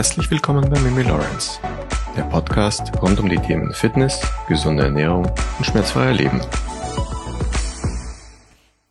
Herzlich 0.00 0.30
willkommen 0.30 0.66
bei 0.70 0.80
Mimi 0.80 1.02
Lawrence, 1.02 1.60
der 2.16 2.22
Podcast 2.22 2.90
rund 3.02 3.20
um 3.20 3.28
die 3.28 3.36
Themen 3.36 3.70
Fitness, 3.74 4.18
gesunde 4.48 4.84
Ernährung 4.84 5.26
und 5.26 5.66
schmerzfreier 5.66 6.14
Leben. 6.14 6.40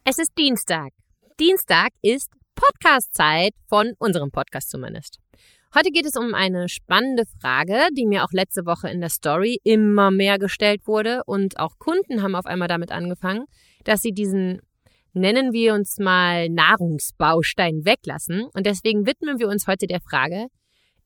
Es 0.04 0.20
ist 0.20 0.38
Dienstag. 0.38 0.92
Dienstag 1.40 1.94
ist 2.04 2.30
Podcast-Zeit 2.54 3.56
von 3.68 3.94
unserem 3.98 4.30
Podcast 4.30 4.70
zumindest. 4.70 5.18
Heute 5.74 5.90
geht 5.90 6.06
es 6.06 6.16
um 6.16 6.36
eine 6.36 6.70
spannende 6.70 7.24
Frage, 7.42 7.88
die 7.98 8.06
mir 8.06 8.24
auch 8.24 8.32
letzte 8.32 8.68
Woche 8.68 8.90
in 8.90 9.00
der 9.02 9.10
Story 9.10 9.60
immer 9.64 10.12
mehr 10.12 10.38
gestellt 10.38 10.86
wurde 10.86 11.24
und 11.26 11.60
auch 11.60 11.80
Kunden 11.80 12.22
haben 12.22 12.36
auf 12.36 12.46
einmal 12.46 12.68
damit 12.68 12.92
angefangen, 12.92 13.46
dass 13.84 14.02
sie 14.02 14.12
diesen 14.12 14.62
nennen 15.14 15.54
wir 15.54 15.74
uns 15.74 15.98
mal 15.98 16.50
Nahrungsbaustein 16.50 17.84
weglassen 17.84 18.46
und 18.54 18.68
deswegen 18.68 19.08
widmen 19.08 19.40
wir 19.40 19.48
uns 19.48 19.66
heute 19.66 19.88
der 19.88 20.02
Frage, 20.02 20.50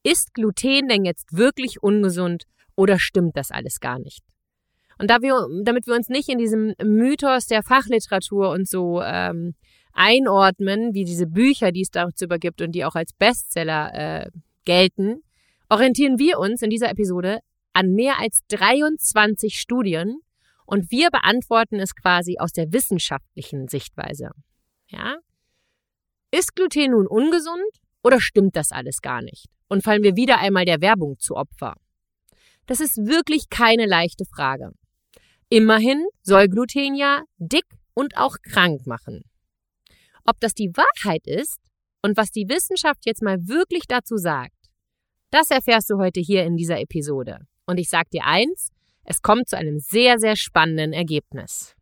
ist 0.03 0.33
Gluten 0.33 0.87
denn 0.87 1.05
jetzt 1.05 1.35
wirklich 1.35 1.81
ungesund 1.81 2.43
oder 2.75 2.99
stimmt 2.99 3.37
das 3.37 3.51
alles 3.51 3.79
gar 3.79 3.99
nicht? 3.99 4.23
Und 4.99 5.09
da 5.09 5.21
wir, 5.21 5.47
damit 5.63 5.87
wir 5.87 5.95
uns 5.95 6.09
nicht 6.09 6.29
in 6.29 6.37
diesem 6.37 6.75
Mythos 6.83 7.47
der 7.47 7.63
Fachliteratur 7.63 8.49
und 8.51 8.67
so 8.67 9.01
ähm, 9.01 9.55
einordnen, 9.93 10.93
wie 10.93 11.03
diese 11.03 11.27
Bücher, 11.27 11.71
die 11.71 11.81
es 11.81 11.91
dazu 11.91 12.25
übergibt 12.25 12.61
und 12.61 12.73
die 12.73 12.85
auch 12.85 12.95
als 12.95 13.13
Bestseller 13.13 13.93
äh, 13.93 14.29
gelten, 14.65 15.23
orientieren 15.69 16.19
wir 16.19 16.39
uns 16.39 16.61
in 16.61 16.69
dieser 16.69 16.89
Episode 16.89 17.39
an 17.73 17.93
mehr 17.93 18.19
als 18.19 18.41
23 18.49 19.59
Studien 19.59 20.19
und 20.65 20.91
wir 20.91 21.09
beantworten 21.09 21.79
es 21.79 21.95
quasi 21.95 22.37
aus 22.39 22.51
der 22.51 22.71
wissenschaftlichen 22.71 23.67
Sichtweise. 23.67 24.31
Ja? 24.87 25.17
Ist 26.31 26.55
Gluten 26.55 26.91
nun 26.91 27.07
ungesund 27.07 27.61
oder 28.03 28.19
stimmt 28.19 28.55
das 28.55 28.71
alles 28.71 29.01
gar 29.01 29.21
nicht? 29.21 29.47
Und 29.73 29.83
fallen 29.83 30.03
wir 30.03 30.15
wieder 30.15 30.37
einmal 30.37 30.65
der 30.65 30.81
Werbung 30.81 31.17
zu 31.17 31.35
Opfer? 31.35 31.73
Das 32.67 32.79
ist 32.79 32.95
wirklich 32.95 33.49
keine 33.49 33.87
leichte 33.87 34.23
Frage. 34.23 34.69
Immerhin 35.49 36.05
soll 36.21 36.47
Gluten 36.47 36.93
ja 36.93 37.23
dick 37.39 37.65
und 37.95 38.15
auch 38.15 38.35
krank 38.43 38.85
machen. 38.85 39.23
Ob 40.25 40.39
das 40.41 40.53
die 40.53 40.69
Wahrheit 40.75 41.25
ist 41.25 41.57
und 42.03 42.17
was 42.17 42.29
die 42.29 42.47
Wissenschaft 42.49 43.07
jetzt 43.07 43.23
mal 43.23 43.47
wirklich 43.47 43.85
dazu 43.87 44.15
sagt, 44.15 44.53
das 45.31 45.49
erfährst 45.49 45.89
du 45.89 45.97
heute 45.97 46.19
hier 46.19 46.43
in 46.43 46.55
dieser 46.55 46.79
Episode. 46.79 47.39
Und 47.65 47.79
ich 47.79 47.89
sag 47.89 48.11
dir 48.11 48.25
eins, 48.25 48.69
es 49.05 49.23
kommt 49.23 49.49
zu 49.49 49.57
einem 49.57 49.79
sehr, 49.79 50.19
sehr 50.19 50.35
spannenden 50.35 50.93
Ergebnis. 50.93 51.73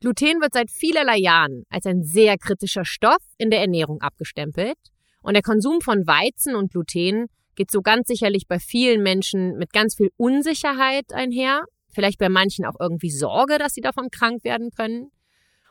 Gluten 0.00 0.42
wird 0.42 0.52
seit 0.52 0.70
vielerlei 0.70 1.16
Jahren 1.16 1.64
als 1.70 1.86
ein 1.86 2.02
sehr 2.02 2.36
kritischer 2.36 2.84
Stoff 2.84 3.24
in 3.38 3.48
der 3.48 3.60
Ernährung 3.60 4.02
abgestempelt 4.02 4.76
und 5.22 5.34
der 5.34 5.42
Konsum 5.42 5.80
von 5.80 6.06
Weizen 6.06 6.54
und 6.54 6.72
Gluten 6.72 7.26
geht 7.54 7.70
so 7.70 7.82
ganz 7.82 8.08
sicherlich 8.08 8.46
bei 8.48 8.58
vielen 8.58 9.02
Menschen 9.02 9.58
mit 9.58 9.72
ganz 9.72 9.94
viel 9.94 10.10
Unsicherheit 10.16 11.12
einher, 11.12 11.64
vielleicht 11.92 12.18
bei 12.18 12.28
manchen 12.28 12.64
auch 12.64 12.76
irgendwie 12.78 13.10
Sorge, 13.10 13.58
dass 13.58 13.74
sie 13.74 13.80
davon 13.80 14.10
krank 14.10 14.44
werden 14.44 14.70
können. 14.70 15.10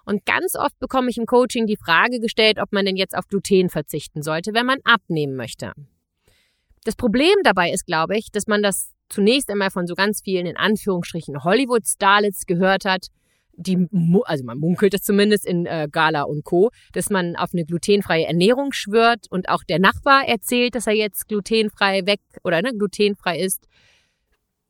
Und 0.06 0.26
ganz 0.26 0.56
oft 0.56 0.78
bekomme 0.80 1.10
ich 1.10 1.18
im 1.18 1.26
Coaching 1.26 1.66
die 1.66 1.78
Frage 1.78 2.20
gestellt, 2.20 2.58
ob 2.60 2.72
man 2.72 2.86
denn 2.86 2.96
jetzt 2.96 3.16
auf 3.16 3.28
Gluten 3.28 3.70
verzichten 3.70 4.22
sollte, 4.22 4.54
wenn 4.54 4.66
man 4.66 4.80
abnehmen 4.84 5.36
möchte. 5.36 5.74
Das 6.84 6.96
Problem 6.96 7.36
dabei 7.44 7.72
ist, 7.72 7.86
glaube 7.86 8.18
ich, 8.18 8.32
dass 8.32 8.48
man 8.48 8.64
das 8.64 8.92
zunächst 9.10 9.50
einmal 9.50 9.72
von 9.72 9.88
so 9.88 9.96
ganz 9.96 10.22
vielen 10.24 10.46
in 10.46 10.58
Anführungsstrichen 10.58 11.44
Hollywood-Starlets 11.44 12.46
gehört 12.46 12.86
hat, 12.86 13.08
die, 13.60 13.88
also 14.24 14.44
man 14.46 14.58
munkelt 14.58 14.94
es 14.94 15.02
zumindest 15.02 15.46
in 15.46 15.66
äh, 15.66 15.88
Gala 15.92 16.24
und 16.24 16.44
Co., 16.44 16.72
dass 16.94 17.10
man 17.10 17.36
auf 17.36 17.50
eine 17.54 17.66
glutenfreie 17.66 18.26
Ernährung 18.26 18.72
schwört 18.72 19.26
und 19.30 19.50
auch 19.50 19.64
der 19.64 19.80
Nachbar 19.80 20.28
erzählt, 20.28 20.76
dass 20.76 20.88
er 20.88 20.94
jetzt 20.94 21.28
glutenfrei 21.28 22.06
weg 22.06 22.22
oder 22.44 22.62
ne, 22.62 22.72
glutenfrei 22.74 23.40
ist. 23.40 23.68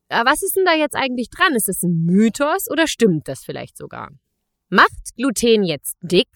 Aber 0.10 0.32
was 0.32 0.42
ist 0.42 0.56
denn 0.56 0.66
da 0.66 0.74
jetzt 0.74 0.96
eigentlich 0.96 1.30
dran? 1.30 1.56
Ist 1.56 1.68
das 1.68 1.84
ein 1.84 2.04
Mythos 2.06 2.70
oder 2.72 2.88
stimmt 2.88 3.28
das 3.28 3.44
vielleicht 3.44 3.78
sogar? 3.78 4.10
Macht 4.70 5.16
Gluten 5.16 5.64
jetzt 5.64 5.98
dick? 6.02 6.28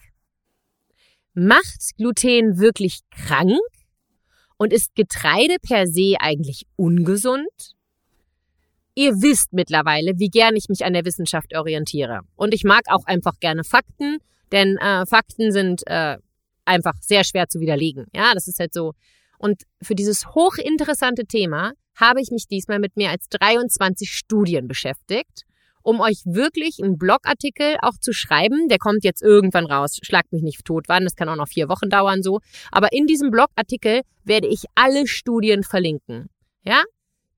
Macht 1.34 1.96
Gluten 1.96 2.58
wirklich 2.58 3.00
krank? 3.10 3.58
Und 4.56 4.72
ist 4.72 4.94
Getreide 4.94 5.56
per 5.60 5.88
se 5.88 6.14
eigentlich 6.20 6.66
ungesund? 6.76 7.73
Ihr 8.94 9.12
wisst 9.14 9.52
mittlerweile, 9.52 10.12
wie 10.16 10.28
gern 10.28 10.54
ich 10.54 10.68
mich 10.68 10.84
an 10.84 10.92
der 10.92 11.04
Wissenschaft 11.04 11.56
orientiere. 11.56 12.20
Und 12.36 12.54
ich 12.54 12.62
mag 12.64 12.84
auch 12.88 13.04
einfach 13.06 13.40
gerne 13.40 13.64
Fakten, 13.64 14.18
denn 14.52 14.76
äh, 14.76 15.04
Fakten 15.06 15.50
sind 15.50 15.82
äh, 15.86 16.16
einfach 16.64 16.94
sehr 17.00 17.24
schwer 17.24 17.48
zu 17.48 17.60
widerlegen. 17.60 18.06
Ja, 18.14 18.32
das 18.34 18.46
ist 18.46 18.60
halt 18.60 18.72
so. 18.72 18.92
Und 19.38 19.62
für 19.82 19.94
dieses 19.94 20.26
hochinteressante 20.34 21.26
Thema 21.26 21.72
habe 21.96 22.20
ich 22.20 22.30
mich 22.30 22.46
diesmal 22.46 22.78
mit 22.78 22.96
mehr 22.96 23.10
als 23.10 23.28
23 23.28 24.10
Studien 24.10 24.68
beschäftigt, 24.68 25.42
um 25.82 26.00
euch 26.00 26.22
wirklich 26.24 26.78
einen 26.82 26.96
Blogartikel 26.96 27.76
auch 27.82 27.98
zu 28.00 28.12
schreiben. 28.12 28.68
Der 28.68 28.78
kommt 28.78 29.04
jetzt 29.04 29.22
irgendwann 29.22 29.66
raus. 29.66 29.98
Schlagt 30.02 30.32
mich 30.32 30.42
nicht 30.42 30.64
tot 30.64 30.84
wann. 30.88 31.04
Das 31.04 31.14
kann 31.14 31.28
auch 31.28 31.36
noch 31.36 31.48
vier 31.48 31.68
Wochen 31.68 31.90
dauern 31.90 32.22
so. 32.22 32.40
Aber 32.70 32.92
in 32.92 33.06
diesem 33.06 33.30
Blogartikel 33.30 34.02
werde 34.24 34.46
ich 34.46 34.64
alle 34.74 35.06
Studien 35.06 35.62
verlinken. 35.62 36.30
Ja, 36.62 36.82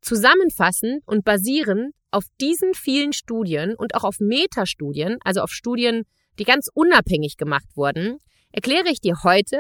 Zusammenfassend 0.01 1.03
und 1.07 1.25
basierend 1.25 1.95
auf 2.11 2.25
diesen 2.41 2.75
vielen 2.75 3.13
Studien 3.13 3.75
und 3.75 3.95
auch 3.95 4.05
auf 4.05 4.21
Metastudien, 4.21 5.19
also 5.25 5.41
auf 5.41 5.51
Studien, 5.51 6.05
die 6.39 6.45
ganz 6.45 6.69
unabhängig 6.73 7.37
gemacht 7.37 7.69
wurden, 7.75 8.19
erkläre 8.53 8.89
ich 8.91 9.01
dir 9.01 9.23
heute, 9.25 9.59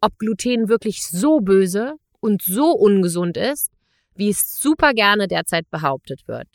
ob 0.00 0.16
Gluten 0.18 0.68
wirklich 0.68 1.02
so 1.04 1.40
böse 1.40 1.94
und 2.20 2.42
so 2.42 2.72
ungesund 2.72 3.36
ist, 3.36 3.72
wie 4.14 4.30
es 4.30 4.58
super 4.60 4.92
gerne 4.92 5.28
derzeit 5.28 5.68
behauptet 5.70 6.26
wird. 6.26 6.48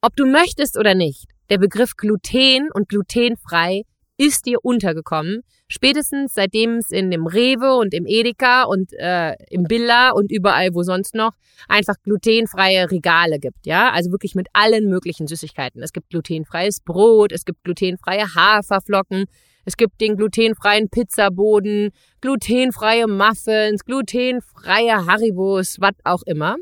Ob 0.00 0.14
du 0.16 0.26
möchtest 0.26 0.76
oder 0.78 0.94
nicht, 0.94 1.26
der 1.50 1.58
Begriff 1.58 1.96
Gluten 1.96 2.70
und 2.72 2.88
glutenfrei 2.88 3.82
ist 4.16 4.46
dir 4.46 4.64
untergekommen. 4.64 5.42
Spätestens 5.68 6.34
seitdem 6.34 6.76
es 6.76 6.90
in 6.90 7.10
dem 7.10 7.26
Rewe 7.26 7.76
und 7.76 7.92
im 7.92 8.06
Edeka 8.06 8.64
und 8.64 8.92
äh, 8.94 9.34
im 9.50 9.64
Billa 9.64 10.10
und 10.10 10.30
überall 10.30 10.74
wo 10.74 10.82
sonst 10.82 11.14
noch 11.14 11.32
einfach 11.68 11.96
glutenfreie 12.02 12.90
Regale 12.90 13.38
gibt, 13.38 13.66
ja, 13.66 13.90
also 13.90 14.10
wirklich 14.10 14.34
mit 14.34 14.48
allen 14.52 14.88
möglichen 14.88 15.26
Süßigkeiten. 15.26 15.82
Es 15.82 15.92
gibt 15.92 16.10
glutenfreies 16.10 16.80
Brot, 16.80 17.32
es 17.32 17.44
gibt 17.44 17.64
glutenfreie 17.64 18.34
Haferflocken, 18.34 19.26
es 19.64 19.76
gibt 19.76 20.00
den 20.00 20.16
glutenfreien 20.16 20.88
Pizzaboden, 20.88 21.90
glutenfreie 22.20 23.08
Muffins, 23.08 23.84
glutenfreie 23.84 25.06
Haribos, 25.06 25.76
was 25.80 25.94
auch 26.04 26.22
immer. 26.24 26.56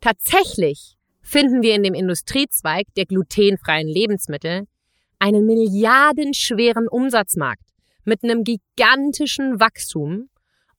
Tatsächlich 0.00 0.96
finden 1.22 1.62
wir 1.62 1.74
in 1.74 1.82
dem 1.82 1.94
Industriezweig 1.94 2.86
der 2.96 3.06
glutenfreien 3.06 3.88
Lebensmittel 3.88 4.66
einen 5.22 5.46
milliardenschweren 5.46 6.88
Umsatzmarkt 6.88 7.62
mit 8.04 8.24
einem 8.24 8.42
gigantischen 8.42 9.60
Wachstum. 9.60 10.28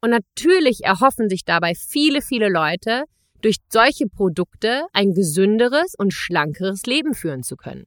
Und 0.01 0.09
natürlich 0.09 0.83
erhoffen 0.83 1.29
sich 1.29 1.45
dabei 1.45 1.75
viele, 1.75 2.21
viele 2.21 2.49
Leute, 2.49 3.05
durch 3.41 3.55
solche 3.71 4.07
Produkte 4.07 4.83
ein 4.91 5.13
gesünderes 5.13 5.95
und 5.97 6.13
schlankeres 6.13 6.85
Leben 6.85 7.13
führen 7.13 7.43
zu 7.43 7.55
können. 7.55 7.85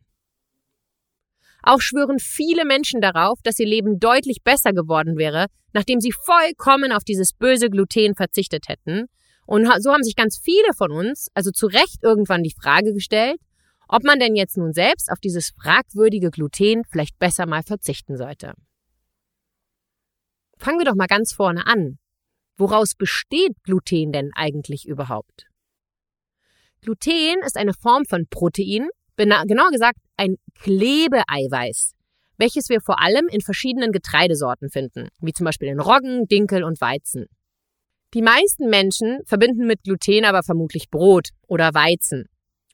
Auch 1.62 1.82
schwören 1.82 2.18
viele 2.18 2.64
Menschen 2.64 3.02
darauf, 3.02 3.38
dass 3.42 3.58
ihr 3.58 3.66
Leben 3.66 3.98
deutlich 4.00 4.38
besser 4.42 4.72
geworden 4.72 5.18
wäre, 5.18 5.46
nachdem 5.74 6.00
sie 6.00 6.12
vollkommen 6.12 6.90
auf 6.90 7.04
dieses 7.04 7.34
böse 7.34 7.68
Gluten 7.68 8.14
verzichtet 8.14 8.68
hätten. 8.68 9.08
Und 9.46 9.68
so 9.82 9.92
haben 9.92 10.02
sich 10.02 10.16
ganz 10.16 10.40
viele 10.42 10.72
von 10.74 10.90
uns, 10.90 11.28
also 11.34 11.50
zu 11.50 11.66
Recht 11.66 12.02
irgendwann 12.02 12.42
die 12.42 12.54
Frage 12.58 12.94
gestellt, 12.94 13.36
ob 13.88 14.04
man 14.04 14.18
denn 14.18 14.34
jetzt 14.34 14.56
nun 14.56 14.72
selbst 14.72 15.10
auf 15.10 15.20
dieses 15.20 15.50
fragwürdige 15.50 16.30
Gluten 16.30 16.82
vielleicht 16.90 17.18
besser 17.18 17.46
mal 17.46 17.62
verzichten 17.62 18.16
sollte. 18.16 18.54
Fangen 20.58 20.78
wir 20.78 20.86
doch 20.86 20.94
mal 20.94 21.06
ganz 21.06 21.32
vorne 21.32 21.66
an. 21.66 21.98
Woraus 22.56 22.94
besteht 22.94 23.62
Gluten 23.62 24.12
denn 24.12 24.30
eigentlich 24.34 24.86
überhaupt? 24.86 25.46
Gluten 26.80 27.42
ist 27.44 27.56
eine 27.56 27.74
Form 27.74 28.04
von 28.06 28.26
Protein, 28.30 28.88
genauer 29.16 29.70
gesagt 29.70 29.98
ein 30.16 30.36
Klebeeiweiß, 30.60 31.92
welches 32.38 32.68
wir 32.68 32.80
vor 32.80 33.00
allem 33.00 33.28
in 33.28 33.40
verschiedenen 33.40 33.92
Getreidesorten 33.92 34.70
finden, 34.70 35.08
wie 35.20 35.32
zum 35.32 35.44
Beispiel 35.44 35.68
in 35.68 35.80
Roggen, 35.80 36.26
Dinkel 36.26 36.64
und 36.64 36.80
Weizen. 36.80 37.26
Die 38.14 38.22
meisten 38.22 38.70
Menschen 38.70 39.20
verbinden 39.26 39.66
mit 39.66 39.82
Gluten 39.82 40.24
aber 40.24 40.42
vermutlich 40.42 40.90
Brot 40.90 41.30
oder 41.46 41.74
Weizen. 41.74 42.26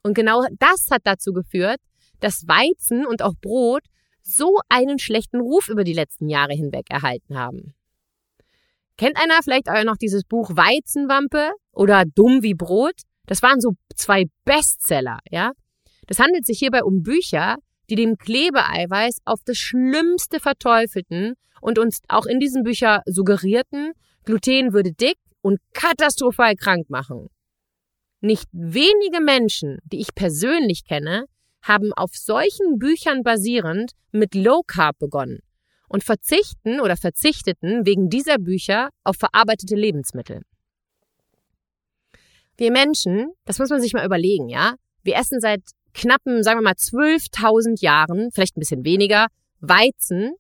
Und 0.03 0.15
genau 0.15 0.45
das 0.59 0.89
hat 0.91 1.03
dazu 1.05 1.33
geführt, 1.33 1.81
dass 2.21 2.47
Weizen 2.47 3.07
und 3.07 3.23
auch 3.23 3.35
Brot 3.41 3.83
so 4.23 4.59
einen 4.69 4.99
schlechten 4.99 5.41
Ruf 5.41 5.69
über 5.69 5.85
die 5.85 5.93
letzten 5.93 6.29
Jahre 6.29 6.55
hinweg 6.55 6.87
erhalten 6.91 7.37
haben. 7.37 7.75
Kennt 8.97 9.17
einer 9.17 9.43
vielleicht 9.43 9.69
auch 9.69 9.85
noch 9.85 9.97
dieses 9.97 10.23
Buch 10.25 10.51
Weizenwampe 10.51 11.51
oder 11.73 12.05
Dumm 12.05 12.43
wie 12.43 12.55
Brot? 12.55 13.01
Das 13.27 13.43
waren 13.43 13.61
so 13.61 13.73
zwei 13.97 14.27
Bestseller, 14.45 15.19
ja? 15.31 15.53
Das 16.07 16.19
handelt 16.19 16.47
sich 16.47 16.59
hierbei 16.59 16.83
um 16.85 17.03
Bücher, 17.03 17.57
die 17.89 17.95
dem 17.95 18.17
Klebeeiweiß 18.17 19.19
auf 19.25 19.41
das 19.45 19.57
Schlimmste 19.57 20.41
verteufelten 20.41 21.35
und 21.61 21.79
uns 21.79 22.01
auch 22.09 22.27
in 22.27 22.39
diesen 22.39 22.65
Büchern 22.65 23.01
suggerierten, 23.07 23.93
Gluten 24.25 24.73
würde 24.73 24.93
dick 24.93 25.17
und 25.41 25.59
katastrophal 25.73 26.55
krank 26.55 26.91
machen. 26.91 27.29
Nicht 28.25 28.49
wenige 28.53 29.21
Menschen, 29.21 29.79
die 29.85 30.01
ich 30.01 30.15
persönlich 30.15 30.85
kenne, 30.85 31.27
haben 31.61 31.93
auf 31.93 32.13
solchen 32.15 32.79
Büchern 32.79 33.25
basierend 33.25 33.93
mit 34.13 34.37
Low 34.37 34.63
Carb 34.65 34.97
begonnen 35.01 35.41
und 35.89 36.05
verzichten 36.05 36.81
oder 36.81 36.97
verzichteten 36.97 37.85
wegen 37.85 38.11
dieser 38.11 38.39
Bücher 38.39 38.91
auf 39.03 39.17
verarbeitete 39.17 39.75
Lebensmittel. 39.75 40.43
Wir 42.57 42.71
Menschen, 42.71 43.33
das 43.45 43.59
muss 43.59 43.71
man 43.71 43.81
sich 43.81 43.93
mal 43.93 44.07
überlegen, 44.07 44.49
ja? 44.49 44.77
Wir 45.03 45.17
essen 45.17 45.41
seit 45.41 45.63
knappen, 45.93 46.45
sagen 46.45 46.61
wir 46.61 46.65
mal, 46.65 46.75
12.000 46.75 47.83
Jahren, 47.83 48.31
vielleicht 48.33 48.57
ein 48.57 48.61
bisschen 48.61 48.85
weniger, 48.85 49.27
Weizen 49.59 50.37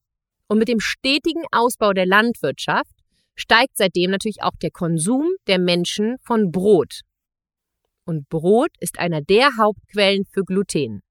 und 0.46 0.58
mit 0.58 0.68
dem 0.68 0.78
stetigen 0.78 1.42
Ausbau 1.50 1.92
der 1.92 2.06
Landwirtschaft 2.06 2.94
steigt 3.34 3.76
seitdem 3.76 4.12
natürlich 4.12 4.44
auch 4.44 4.54
der 4.62 4.70
Konsum 4.70 5.26
der 5.48 5.58
Menschen 5.58 6.18
von 6.22 6.52
Brot. 6.52 7.00
Und 8.04 8.28
Brot 8.28 8.70
ist 8.80 8.98
einer 8.98 9.20
der 9.20 9.56
Hauptquellen 9.56 10.24
für 10.24 10.44
Gluten. 10.44 11.02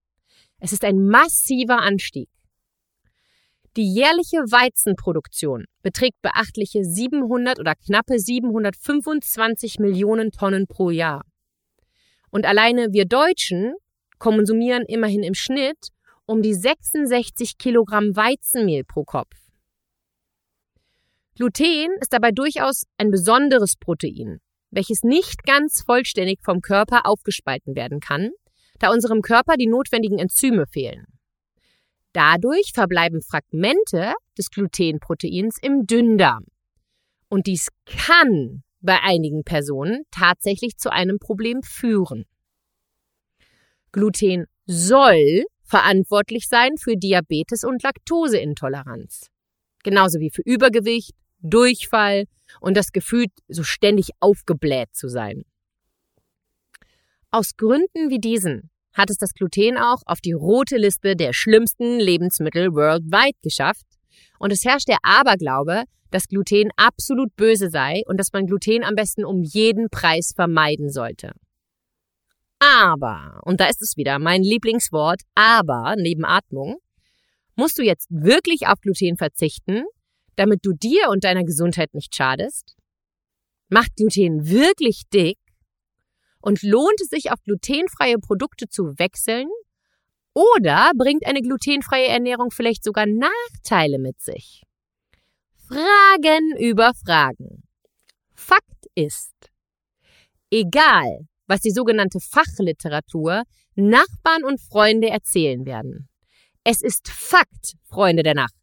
Es 0.59 0.73
ist 0.73 0.83
ein 0.83 1.07
massiver 1.07 1.79
Anstieg. 1.79 2.29
Die 3.77 3.93
jährliche 3.93 4.37
Weizenproduktion 4.37 5.65
beträgt 5.81 6.21
beachtliche 6.21 6.83
700 6.83 7.57
oder 7.57 7.73
knappe 7.75 8.19
725 8.19 9.79
Millionen 9.79 10.31
Tonnen 10.31 10.67
pro 10.67 10.89
Jahr. 10.89 11.23
Und 12.31 12.45
alleine 12.45 12.91
wir 12.91 13.05
Deutschen 13.05 13.73
konsumieren 14.19 14.83
immerhin 14.85 15.23
im 15.23 15.33
Schnitt 15.33 15.87
um 16.25 16.41
die 16.41 16.53
66 16.53 17.57
Kilogramm 17.57 18.15
Weizenmehl 18.15 18.83
pro 18.83 19.03
Kopf. 19.03 19.35
Gluten 21.35 21.89
ist 22.01 22.13
dabei 22.13 22.31
durchaus 22.31 22.83
ein 22.97 23.09
besonderes 23.09 23.75
Protein, 23.77 24.41
welches 24.71 25.03
nicht 25.03 25.43
ganz 25.43 25.81
vollständig 25.81 26.39
vom 26.41 26.61
Körper 26.61 27.05
aufgespalten 27.05 27.75
werden 27.75 27.99
kann, 27.99 28.31
da 28.79 28.89
unserem 28.89 29.21
Körper 29.21 29.57
die 29.57 29.67
notwendigen 29.67 30.17
Enzyme 30.17 30.65
fehlen. 30.65 31.05
Dadurch 32.13 32.71
verbleiben 32.73 33.21
Fragmente 33.21 34.13
des 34.37 34.49
Glutenproteins 34.49 35.57
im 35.61 35.85
Dünndarm. 35.85 36.45
Und 37.29 37.47
dies 37.47 37.69
kann 37.85 38.63
bei 38.81 38.99
einigen 39.01 39.43
Personen 39.43 40.03
tatsächlich 40.11 40.77
zu 40.77 40.91
einem 40.91 41.19
Problem 41.19 41.61
führen. 41.61 42.25
Gluten 43.91 44.45
soll 44.65 45.45
verantwortlich 45.63 46.47
sein 46.49 46.77
für 46.77 46.97
Diabetes 46.97 47.63
und 47.63 47.83
Laktoseintoleranz. 47.83 49.27
Genauso 49.83 50.19
wie 50.19 50.31
für 50.31 50.41
Übergewicht, 50.41 51.11
Durchfall 51.39 52.25
und 52.59 52.75
das 52.75 52.91
Gefühl, 52.91 53.27
so 53.47 53.63
ständig 53.63 54.09
aufgebläht 54.19 54.93
zu 54.93 55.07
sein. 55.07 55.43
Aus 57.29 57.55
Gründen 57.55 58.09
wie 58.09 58.19
diesen 58.19 58.69
hat 58.93 59.09
es 59.09 59.17
das 59.17 59.33
Gluten 59.33 59.77
auch 59.77 60.01
auf 60.05 60.19
die 60.19 60.33
rote 60.33 60.77
Liste 60.77 61.15
der 61.15 61.33
schlimmsten 61.33 61.99
Lebensmittel 61.99 62.73
worldwide 62.73 63.37
geschafft. 63.41 63.85
Und 64.37 64.51
es 64.51 64.65
herrscht 64.65 64.89
der 64.89 64.97
Aberglaube, 65.03 65.83
dass 66.09 66.27
Gluten 66.27 66.69
absolut 66.75 67.33
böse 67.35 67.69
sei 67.69 68.01
und 68.05 68.17
dass 68.17 68.33
man 68.33 68.47
Gluten 68.47 68.83
am 68.83 68.95
besten 68.95 69.23
um 69.23 69.43
jeden 69.43 69.89
Preis 69.89 70.33
vermeiden 70.35 70.89
sollte. 70.89 71.31
Aber, 72.59 73.39
und 73.43 73.59
da 73.59 73.67
ist 73.67 73.81
es 73.81 73.97
wieder 73.97 74.19
mein 74.19 74.43
Lieblingswort, 74.43 75.21
aber 75.33 75.95
neben 75.97 76.25
Atmung, 76.25 76.77
musst 77.55 77.79
du 77.79 77.83
jetzt 77.83 78.07
wirklich 78.09 78.67
auf 78.67 78.81
Gluten 78.81 79.17
verzichten, 79.17 79.83
damit 80.41 80.65
du 80.65 80.73
dir 80.73 81.09
und 81.09 81.23
deiner 81.23 81.43
Gesundheit 81.43 81.93
nicht 81.93 82.15
schadest? 82.15 82.75
Macht 83.69 83.95
Gluten 83.95 84.47
wirklich 84.49 85.03
dick? 85.13 85.37
Und 86.41 86.63
lohnt 86.63 86.99
es 86.99 87.09
sich, 87.09 87.31
auf 87.31 87.43
glutenfreie 87.43 88.17
Produkte 88.17 88.67
zu 88.67 88.97
wechseln? 88.97 89.47
Oder 90.33 90.93
bringt 90.97 91.27
eine 91.27 91.41
glutenfreie 91.41 92.07
Ernährung 92.07 92.49
vielleicht 92.49 92.83
sogar 92.83 93.05
Nachteile 93.05 93.99
mit 93.99 94.19
sich? 94.19 94.63
Fragen 95.67 96.57
über 96.57 96.93
Fragen. 97.05 97.63
Fakt 98.33 98.87
ist, 98.95 99.35
egal, 100.49 101.27
was 101.45 101.61
die 101.61 101.69
sogenannte 101.69 102.19
Fachliteratur 102.19 103.43
Nachbarn 103.75 104.43
und 104.43 104.59
Freunde 104.59 105.09
erzählen 105.09 105.67
werden. 105.67 106.09
Es 106.63 106.81
ist 106.81 107.09
Fakt, 107.09 107.75
Freunde 107.83 108.23
der 108.23 108.33
Nacht, 108.33 108.55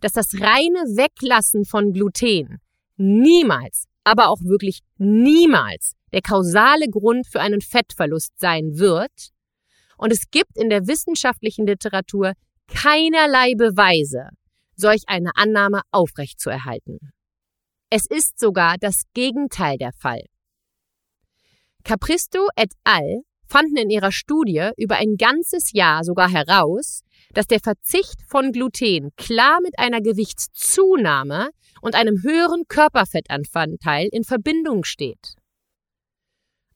dass 0.00 0.12
das 0.12 0.34
reine 0.34 0.80
Weglassen 0.96 1.64
von 1.64 1.92
Gluten 1.92 2.58
niemals, 2.96 3.86
aber 4.04 4.28
auch 4.28 4.40
wirklich 4.40 4.80
niemals 4.98 5.94
der 6.12 6.22
kausale 6.22 6.88
Grund 6.88 7.26
für 7.26 7.40
einen 7.40 7.60
Fettverlust 7.60 8.38
sein 8.38 8.78
wird. 8.78 9.32
Und 9.98 10.12
es 10.12 10.30
gibt 10.30 10.56
in 10.56 10.70
der 10.70 10.86
wissenschaftlichen 10.86 11.66
Literatur 11.66 12.32
keinerlei 12.68 13.54
Beweise, 13.54 14.28
solch 14.76 15.02
eine 15.06 15.36
Annahme 15.36 15.82
aufrechtzuerhalten. 15.90 16.98
Es 17.90 18.06
ist 18.06 18.38
sogar 18.38 18.76
das 18.78 19.02
Gegenteil 19.14 19.78
der 19.78 19.92
Fall. 19.92 20.22
Capristo 21.84 22.48
et 22.56 22.72
al. 22.84 23.22
fanden 23.46 23.76
in 23.76 23.90
ihrer 23.90 24.10
Studie 24.10 24.70
über 24.76 24.96
ein 24.96 25.16
ganzes 25.16 25.72
Jahr 25.72 26.02
sogar 26.02 26.28
heraus, 26.28 27.02
dass 27.32 27.46
der 27.46 27.60
Verzicht 27.60 28.20
von 28.28 28.52
Gluten 28.52 29.10
klar 29.16 29.58
mit 29.62 29.78
einer 29.78 30.00
Gewichtszunahme 30.00 31.50
und 31.80 31.94
einem 31.94 32.22
höheren 32.22 32.64
Körperfettanteil 32.68 34.08
in 34.10 34.24
Verbindung 34.24 34.84
steht. 34.84 35.36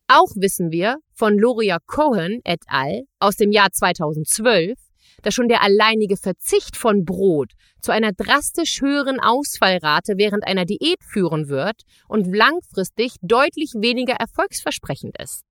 Auch 0.09 0.33
wissen 0.35 0.73
wir 0.73 0.97
von 1.15 1.39
Loria 1.39 1.79
Cohen 1.87 2.41
et 2.45 2.63
al. 2.67 3.03
aus 3.21 3.37
dem 3.37 3.53
Jahr 3.53 3.71
2012, 3.71 4.77
dass 5.23 5.35
schon 5.35 5.49
der 5.49 5.63
alleinige 5.63 6.17
Verzicht 6.17 6.77
von 6.77 7.05
Brot 7.05 7.53
zu 7.81 7.93
einer 7.93 8.13
drastisch 8.13 8.81
höheren 8.81 9.21
Ausfallrate 9.21 10.15
während 10.17 10.47
einer 10.47 10.65
Diät 10.65 11.03
führen 11.05 11.49
wird 11.49 11.83
und 12.09 12.27
langfristig 12.35 13.17
deutlich 13.23 13.73
weniger 13.77 14.15
erfolgsversprechend 14.15 15.17
ist. 15.21 15.45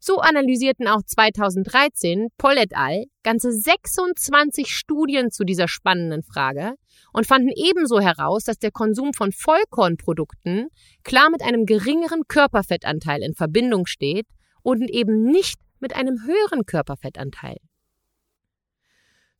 So 0.00 0.18
analysierten 0.18 0.86
auch 0.86 1.02
2013 1.04 2.28
Poll 2.38 2.56
et 2.58 2.76
al. 2.76 3.04
ganze 3.24 3.52
26 3.52 4.74
Studien 4.74 5.30
zu 5.30 5.44
dieser 5.44 5.66
spannenden 5.66 6.22
Frage 6.22 6.74
und 7.12 7.26
fanden 7.26 7.50
ebenso 7.54 8.00
heraus, 8.00 8.44
dass 8.44 8.58
der 8.58 8.70
Konsum 8.70 9.12
von 9.12 9.32
Vollkornprodukten 9.32 10.68
klar 11.02 11.30
mit 11.30 11.42
einem 11.42 11.66
geringeren 11.66 12.22
Körperfettanteil 12.28 13.22
in 13.22 13.34
Verbindung 13.34 13.86
steht 13.86 14.26
und 14.62 14.88
eben 14.88 15.24
nicht 15.24 15.58
mit 15.80 15.96
einem 15.96 16.22
höheren 16.24 16.64
Körperfettanteil. 16.64 17.56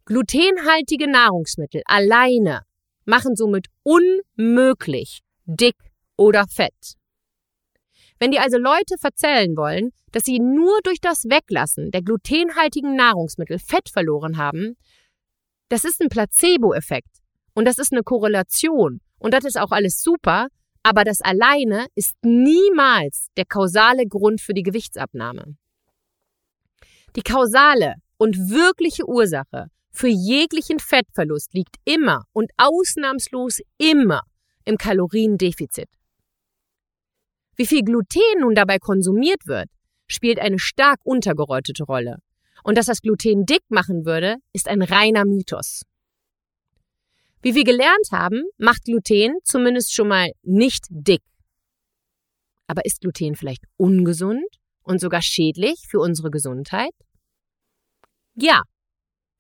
Glutenhaltige 0.06 1.08
Nahrungsmittel 1.08 1.82
alleine 1.84 2.62
machen 3.04 3.36
somit 3.36 3.66
unmöglich 3.84 5.20
dick 5.44 5.76
oder 6.16 6.46
fett. 6.48 6.97
Wenn 8.18 8.32
dir 8.32 8.42
also 8.42 8.58
Leute 8.58 8.96
verzählen 8.98 9.56
wollen, 9.56 9.90
dass 10.12 10.24
sie 10.24 10.40
nur 10.40 10.80
durch 10.82 11.00
das 11.00 11.24
Weglassen 11.24 11.90
der 11.90 12.02
glutenhaltigen 12.02 12.96
Nahrungsmittel 12.96 13.58
Fett 13.58 13.88
verloren 13.88 14.38
haben, 14.38 14.76
das 15.68 15.84
ist 15.84 16.00
ein 16.00 16.08
Placebo-Effekt 16.08 17.18
und 17.54 17.66
das 17.66 17.78
ist 17.78 17.92
eine 17.92 18.02
Korrelation 18.02 19.00
und 19.18 19.34
das 19.34 19.44
ist 19.44 19.58
auch 19.58 19.70
alles 19.70 20.00
super, 20.02 20.48
aber 20.82 21.04
das 21.04 21.20
alleine 21.20 21.86
ist 21.94 22.14
niemals 22.22 23.28
der 23.36 23.44
kausale 23.44 24.06
Grund 24.06 24.40
für 24.40 24.54
die 24.54 24.62
Gewichtsabnahme. 24.62 25.56
Die 27.16 27.22
kausale 27.22 27.96
und 28.16 28.50
wirkliche 28.50 29.06
Ursache 29.06 29.66
für 29.90 30.08
jeglichen 30.08 30.78
Fettverlust 30.78 31.54
liegt 31.54 31.76
immer 31.84 32.24
und 32.32 32.50
ausnahmslos 32.56 33.60
immer 33.78 34.22
im 34.64 34.76
Kaloriendefizit. 34.76 35.88
Wie 37.58 37.66
viel 37.66 37.82
Gluten 37.82 38.40
nun 38.40 38.54
dabei 38.54 38.78
konsumiert 38.78 39.46
wird, 39.46 39.68
spielt 40.06 40.38
eine 40.38 40.60
stark 40.60 41.00
untergerottete 41.02 41.82
Rolle. 41.82 42.18
Und 42.62 42.78
dass 42.78 42.86
das 42.86 43.02
Gluten 43.02 43.46
dick 43.46 43.62
machen 43.68 44.06
würde, 44.06 44.36
ist 44.52 44.68
ein 44.68 44.80
reiner 44.80 45.24
Mythos. 45.24 45.82
Wie 47.42 47.56
wir 47.56 47.64
gelernt 47.64 48.12
haben, 48.12 48.44
macht 48.58 48.84
Gluten 48.84 49.38
zumindest 49.42 49.92
schon 49.92 50.06
mal 50.06 50.30
nicht 50.42 50.86
dick. 50.88 51.22
Aber 52.68 52.84
ist 52.84 53.00
Gluten 53.00 53.34
vielleicht 53.34 53.64
ungesund 53.76 54.46
und 54.84 55.00
sogar 55.00 55.22
schädlich 55.22 55.84
für 55.88 55.98
unsere 55.98 56.30
Gesundheit? 56.30 56.92
Ja, 58.34 58.62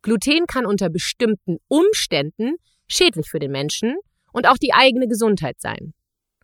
Gluten 0.02 0.46
kann 0.46 0.66
unter 0.66 0.90
bestimmten 0.90 1.58
Umständen 1.68 2.56
schädlich 2.88 3.28
für 3.30 3.38
den 3.38 3.52
Menschen 3.52 3.96
und 4.32 4.48
auch 4.48 4.58
die 4.58 4.72
eigene 4.72 5.06
Gesundheit 5.06 5.60
sein. 5.60 5.94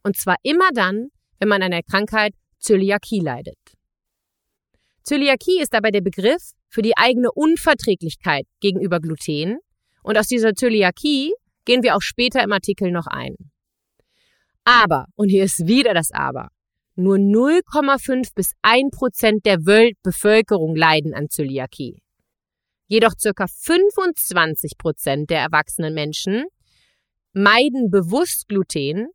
Und 0.05 0.17
zwar 0.17 0.37
immer 0.43 0.71
dann, 0.73 1.09
wenn 1.39 1.49
man 1.49 1.63
an 1.63 1.71
der 1.71 1.83
Krankheit 1.83 2.35
Zöliakie 2.59 3.21
leidet. 3.21 3.59
Zöliakie 5.03 5.61
ist 5.61 5.75
dabei 5.75 5.91
der 5.91 6.01
Begriff 6.01 6.53
für 6.69 6.83
die 6.83 6.97
eigene 6.97 7.31
Unverträglichkeit 7.31 8.47
gegenüber 8.61 9.01
Gluten 9.01 9.59
und 10.03 10.17
aus 10.17 10.29
dieser 10.29 10.55
Zöliakie 10.55 11.33
gehen 11.65 11.83
wir 11.83 11.97
auch 11.97 12.03
später 12.03 12.43
im 12.43 12.53
Artikel 12.53 12.91
noch 12.91 13.07
ein. 13.07 13.37
Aber, 14.65 15.07
und 15.15 15.29
hier 15.29 15.45
ist 15.45 15.67
wieder 15.67 15.93
das 15.93 16.11
Aber, 16.11 16.49
nur 16.97 17.17
0,5 17.17 18.35
bis 18.35 18.53
1 18.63 18.97
Prozent 18.97 19.45
der 19.45 19.67
Weltbevölkerung 19.67 20.75
leiden 20.75 21.13
an 21.13 21.29
Zöliakie. 21.29 22.01
Jedoch 22.87 23.13
circa 23.19 23.47
25 23.47 24.79
Prozent 24.79 25.31
der 25.31 25.41
erwachsenen 25.41 25.93
Menschen 25.93 26.45
meiden 27.33 27.91
bewusst 27.91 28.49
Gluten, 28.49 29.09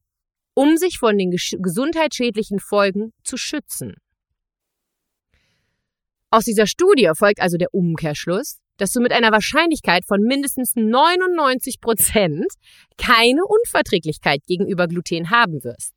um 0.59 0.75
sich 0.75 0.97
von 0.99 1.17
den 1.17 1.31
gesundheitsschädlichen 1.31 2.59
Folgen 2.59 3.13
zu 3.23 3.37
schützen. 3.37 3.93
Aus 6.31 6.43
dieser 6.43 6.67
Studie 6.67 7.09
folgt 7.15 7.39
also 7.39 7.55
der 7.55 7.73
Umkehrschluss, 7.73 8.59
dass 8.75 8.91
du 8.91 8.99
mit 8.99 9.13
einer 9.13 9.31
Wahrscheinlichkeit 9.31 10.03
von 10.05 10.19
mindestens 10.21 10.75
99 10.75 11.79
Prozent 11.79 12.45
keine 12.97 13.39
Unverträglichkeit 13.45 14.41
gegenüber 14.47 14.89
Gluten 14.89 15.29
haben 15.29 15.63
wirst. 15.63 15.93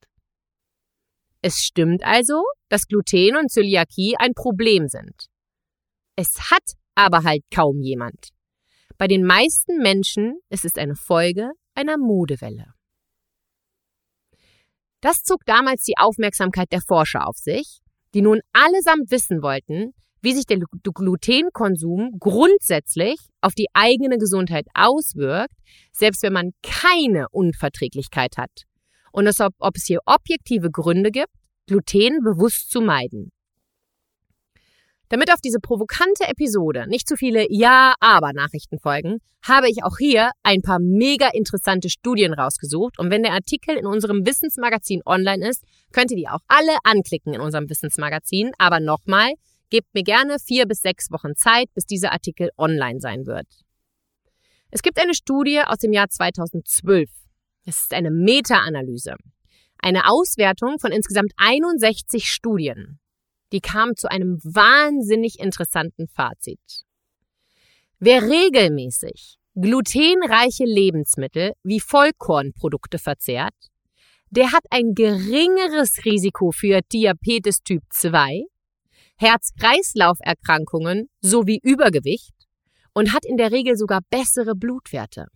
Es 1.40 1.56
stimmt 1.56 2.04
also, 2.04 2.44
dass 2.68 2.86
Gluten 2.86 3.34
und 3.34 3.50
Zöliakie 3.50 4.14
ein 4.16 4.32
Problem 4.32 4.86
sind. 4.86 5.26
Es 6.14 6.52
hat 6.52 6.74
aber 6.94 7.24
halt 7.24 7.42
kaum 7.52 7.80
jemand. 7.80 8.28
Bei 8.96 9.08
den 9.08 9.24
meisten 9.24 9.78
Menschen 9.78 10.38
ist 10.50 10.64
es 10.64 10.76
eine 10.76 10.94
Folge 10.94 11.50
einer 11.74 11.98
Modewelle. 11.98 12.74
Das 15.02 15.24
zog 15.24 15.44
damals 15.46 15.82
die 15.82 15.98
Aufmerksamkeit 15.98 16.70
der 16.70 16.80
Forscher 16.80 17.26
auf 17.26 17.36
sich, 17.36 17.80
die 18.14 18.22
nun 18.22 18.40
allesamt 18.52 19.10
wissen 19.10 19.42
wollten, 19.42 19.92
wie 20.22 20.32
sich 20.32 20.46
der 20.46 20.60
Glutenkonsum 20.82 22.18
grundsätzlich 22.20 23.18
auf 23.40 23.54
die 23.54 23.66
eigene 23.74 24.16
Gesundheit 24.18 24.66
auswirkt, 24.74 25.54
selbst 25.90 26.22
wenn 26.22 26.32
man 26.32 26.52
keine 26.62 27.26
Unverträglichkeit 27.30 28.36
hat. 28.36 28.62
Und 29.10 29.28
ob, 29.40 29.54
ob 29.58 29.76
es 29.76 29.86
hier 29.86 29.98
objektive 30.06 30.70
Gründe 30.70 31.10
gibt, 31.10 31.32
Gluten 31.66 32.22
bewusst 32.22 32.70
zu 32.70 32.80
meiden. 32.80 33.32
Damit 35.12 35.30
auf 35.30 35.42
diese 35.42 35.58
provokante 35.58 36.24
Episode 36.26 36.86
nicht 36.88 37.06
zu 37.06 37.16
viele 37.16 37.44
Ja-Aber-Nachrichten 37.50 38.78
folgen, 38.78 39.18
habe 39.46 39.68
ich 39.68 39.84
auch 39.84 39.98
hier 39.98 40.30
ein 40.42 40.62
paar 40.62 40.78
mega 40.80 41.28
interessante 41.34 41.90
Studien 41.90 42.32
rausgesucht. 42.32 42.98
Und 42.98 43.10
wenn 43.10 43.22
der 43.22 43.34
Artikel 43.34 43.76
in 43.76 43.84
unserem 43.84 44.24
Wissensmagazin 44.24 45.02
online 45.04 45.46
ist, 45.46 45.64
könnt 45.92 46.12
ihr 46.12 46.16
die 46.16 46.28
auch 46.28 46.40
alle 46.48 46.78
anklicken 46.84 47.34
in 47.34 47.42
unserem 47.42 47.68
Wissensmagazin. 47.68 48.52
Aber 48.56 48.80
nochmal, 48.80 49.34
gebt 49.68 49.92
mir 49.92 50.02
gerne 50.02 50.38
vier 50.38 50.64
bis 50.66 50.80
sechs 50.80 51.10
Wochen 51.10 51.36
Zeit, 51.36 51.66
bis 51.74 51.84
dieser 51.84 52.12
Artikel 52.12 52.48
online 52.56 53.00
sein 53.00 53.26
wird. 53.26 53.48
Es 54.70 54.80
gibt 54.80 54.98
eine 54.98 55.12
Studie 55.12 55.60
aus 55.60 55.76
dem 55.76 55.92
Jahr 55.92 56.08
2012. 56.08 57.10
Es 57.66 57.80
ist 57.80 57.92
eine 57.92 58.10
Meta-Analyse. 58.10 59.16
Eine 59.76 60.08
Auswertung 60.08 60.78
von 60.78 60.90
insgesamt 60.90 61.32
61 61.36 62.24
Studien 62.30 62.98
die 63.52 63.60
kam 63.60 63.94
zu 63.96 64.10
einem 64.10 64.38
wahnsinnig 64.42 65.38
interessanten 65.38 66.08
Fazit. 66.08 66.84
Wer 67.98 68.22
regelmäßig 68.22 69.36
glutenreiche 69.54 70.64
Lebensmittel 70.64 71.52
wie 71.62 71.78
Vollkornprodukte 71.78 72.98
verzehrt, 72.98 73.54
der 74.30 74.50
hat 74.52 74.64
ein 74.70 74.94
geringeres 74.94 76.04
Risiko 76.06 76.50
für 76.52 76.80
Diabetes 76.90 77.62
Typ 77.62 77.82
2, 77.90 78.44
Herz-Kreislauf-Erkrankungen 79.16 81.10
sowie 81.20 81.60
Übergewicht 81.62 82.34
und 82.94 83.12
hat 83.12 83.26
in 83.26 83.36
der 83.36 83.52
Regel 83.52 83.76
sogar 83.76 84.00
bessere 84.10 84.54
Blutwerte. 84.54 85.26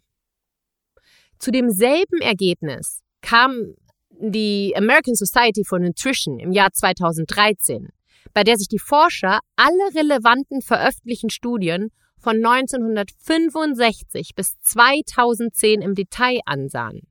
Zu 1.39 1.51
demselben 1.51 2.23
Ergebnis 2.23 3.03
kam 3.21 3.75
die 4.11 4.75
American 4.75 5.15
Society 5.15 5.63
for 5.63 5.79
Nutrition 5.79 6.39
im 6.39 6.53
Jahr 6.53 6.73
2013 6.73 7.91
bei 8.35 8.45
der 8.45 8.57
sich 8.57 8.69
die 8.69 8.79
Forscher 8.79 9.41
alle 9.57 9.95
relevanten 9.95 10.63
veröffentlichten 10.63 11.31
Studien 11.31 11.91
von 12.19 12.45
1965 12.45 14.35
bis 14.35 14.59
2010 14.61 15.83
im 15.83 15.95
Detail 15.95 16.41
ansahen. 16.45 17.03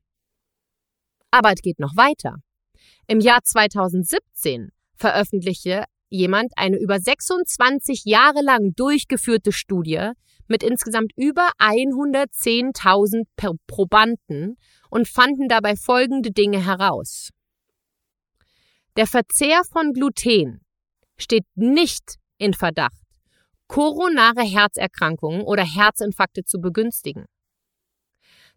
Aber 1.30 1.52
es 1.52 1.62
geht 1.62 1.78
noch 1.78 1.96
weiter. 1.96 2.36
Im 3.06 3.20
Jahr 3.20 3.42
2017 3.42 4.70
veröffentlichte 4.94 5.84
jemand 6.08 6.52
eine 6.56 6.78
über 6.78 6.98
26 7.00 8.04
Jahre 8.04 8.42
lang 8.42 8.74
durchgeführte 8.74 9.52
Studie 9.52 10.10
mit 10.48 10.62
insgesamt 10.62 11.12
über 11.16 11.50
110.000 11.58 13.24
Probanden 13.66 14.56
und 14.90 15.08
fanden 15.08 15.48
dabei 15.48 15.76
folgende 15.76 16.30
Dinge 16.30 16.64
heraus. 16.64 17.30
Der 18.96 19.06
Verzehr 19.06 19.62
von 19.72 19.92
Gluten 19.92 20.65
steht 21.18 21.46
nicht 21.54 22.16
in 22.38 22.54
Verdacht, 22.54 23.02
koronare 23.66 24.42
Herzerkrankungen 24.42 25.42
oder 25.42 25.64
Herzinfarkte 25.64 26.44
zu 26.44 26.60
begünstigen. 26.60 27.26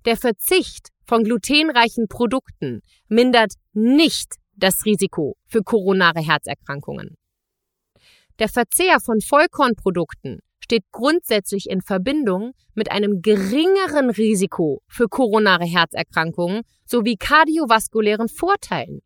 Der 0.06 0.18
Verzicht 0.18 0.90
von 1.06 1.24
glutenreichen 1.24 2.08
Produkten 2.08 2.82
mindert 3.08 3.54
nicht 3.74 4.36
das 4.54 4.86
Risiko 4.86 5.36
für 5.48 5.64
koronare 5.64 6.22
Herzerkrankungen. 6.22 7.16
Der 8.40 8.48
Verzehr 8.48 9.00
von 9.00 9.20
Vollkornprodukten 9.20 10.40
steht 10.64 10.84
grundsätzlich 10.92 11.70
in 11.70 11.82
Verbindung 11.82 12.54
mit 12.74 12.92
einem 12.92 13.22
geringeren 13.22 14.10
Risiko 14.10 14.82
für 14.88 15.08
koronare 15.08 15.66
Herzerkrankungen 15.66 16.62
sowie 16.86 17.18
kardiovaskulären 17.18 18.30
Vorteilen. 18.30 19.02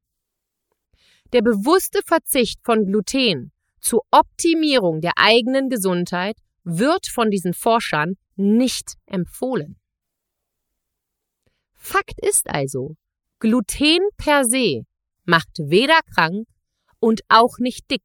Der 1.33 1.41
bewusste 1.41 2.01
Verzicht 2.05 2.59
von 2.63 2.85
Gluten 2.85 3.51
zur 3.81 4.03
Optimierung 4.11 5.01
der 5.01 5.13
eigenen 5.15 5.67
Gesundheit 5.67 6.37
wird 6.63 7.07
von 7.07 7.31
diesen 7.31 7.55
Forschern 7.55 8.17
nicht 8.35 8.97
empfohlen. 9.07 9.79
Fakt 11.73 12.21
ist 12.21 12.47
also, 12.47 12.95
Gluten 13.39 14.07
per 14.15 14.45
se 14.45 14.83
macht 15.25 15.49
weder 15.57 15.99
krank 16.13 16.47
und 16.99 17.21
auch 17.29 17.57
nicht 17.57 17.89
dick. 17.89 18.03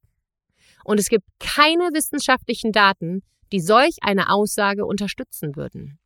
Und 0.84 0.98
es 0.98 1.10
gibt 1.10 1.28
keine 1.38 1.90
wissenschaftlichen 1.92 2.72
Daten, 2.72 3.22
die 3.52 3.60
solch 3.60 3.98
eine 4.00 4.30
Aussage 4.30 4.86
unterstützen 4.86 5.54
würden. 5.54 5.98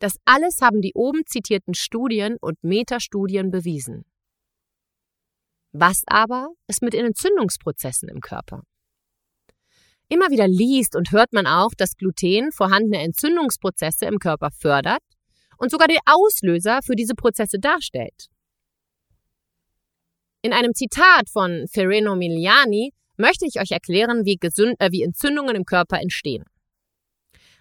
Das 0.00 0.16
alles 0.24 0.60
haben 0.60 0.80
die 0.80 0.92
oben 0.94 1.24
zitierten 1.24 1.74
Studien 1.74 2.36
und 2.40 2.62
Metastudien 2.64 3.52
bewiesen. 3.52 4.04
Was 5.78 6.04
aber 6.06 6.48
ist 6.68 6.80
mit 6.80 6.94
Entzündungsprozessen 6.94 8.08
im 8.08 8.20
Körper? 8.20 8.62
Immer 10.08 10.30
wieder 10.30 10.48
liest 10.48 10.96
und 10.96 11.12
hört 11.12 11.34
man 11.34 11.46
auch, 11.46 11.72
dass 11.76 11.96
Gluten 11.96 12.50
vorhandene 12.50 13.02
Entzündungsprozesse 13.02 14.06
im 14.06 14.18
Körper 14.18 14.50
fördert 14.52 15.02
und 15.58 15.70
sogar 15.70 15.86
den 15.86 15.98
Auslöser 16.06 16.80
für 16.82 16.96
diese 16.96 17.14
Prozesse 17.14 17.58
darstellt. 17.58 18.28
In 20.40 20.54
einem 20.54 20.72
Zitat 20.72 21.28
von 21.28 21.66
Ferreno 21.70 22.16
Miliani 22.16 22.94
möchte 23.18 23.44
ich 23.44 23.60
euch 23.60 23.72
erklären, 23.72 24.24
wie, 24.24 24.36
Gesund 24.36 24.76
äh, 24.78 24.90
wie 24.92 25.02
Entzündungen 25.02 25.56
im 25.56 25.64
Körper 25.64 26.00
entstehen. 26.00 26.44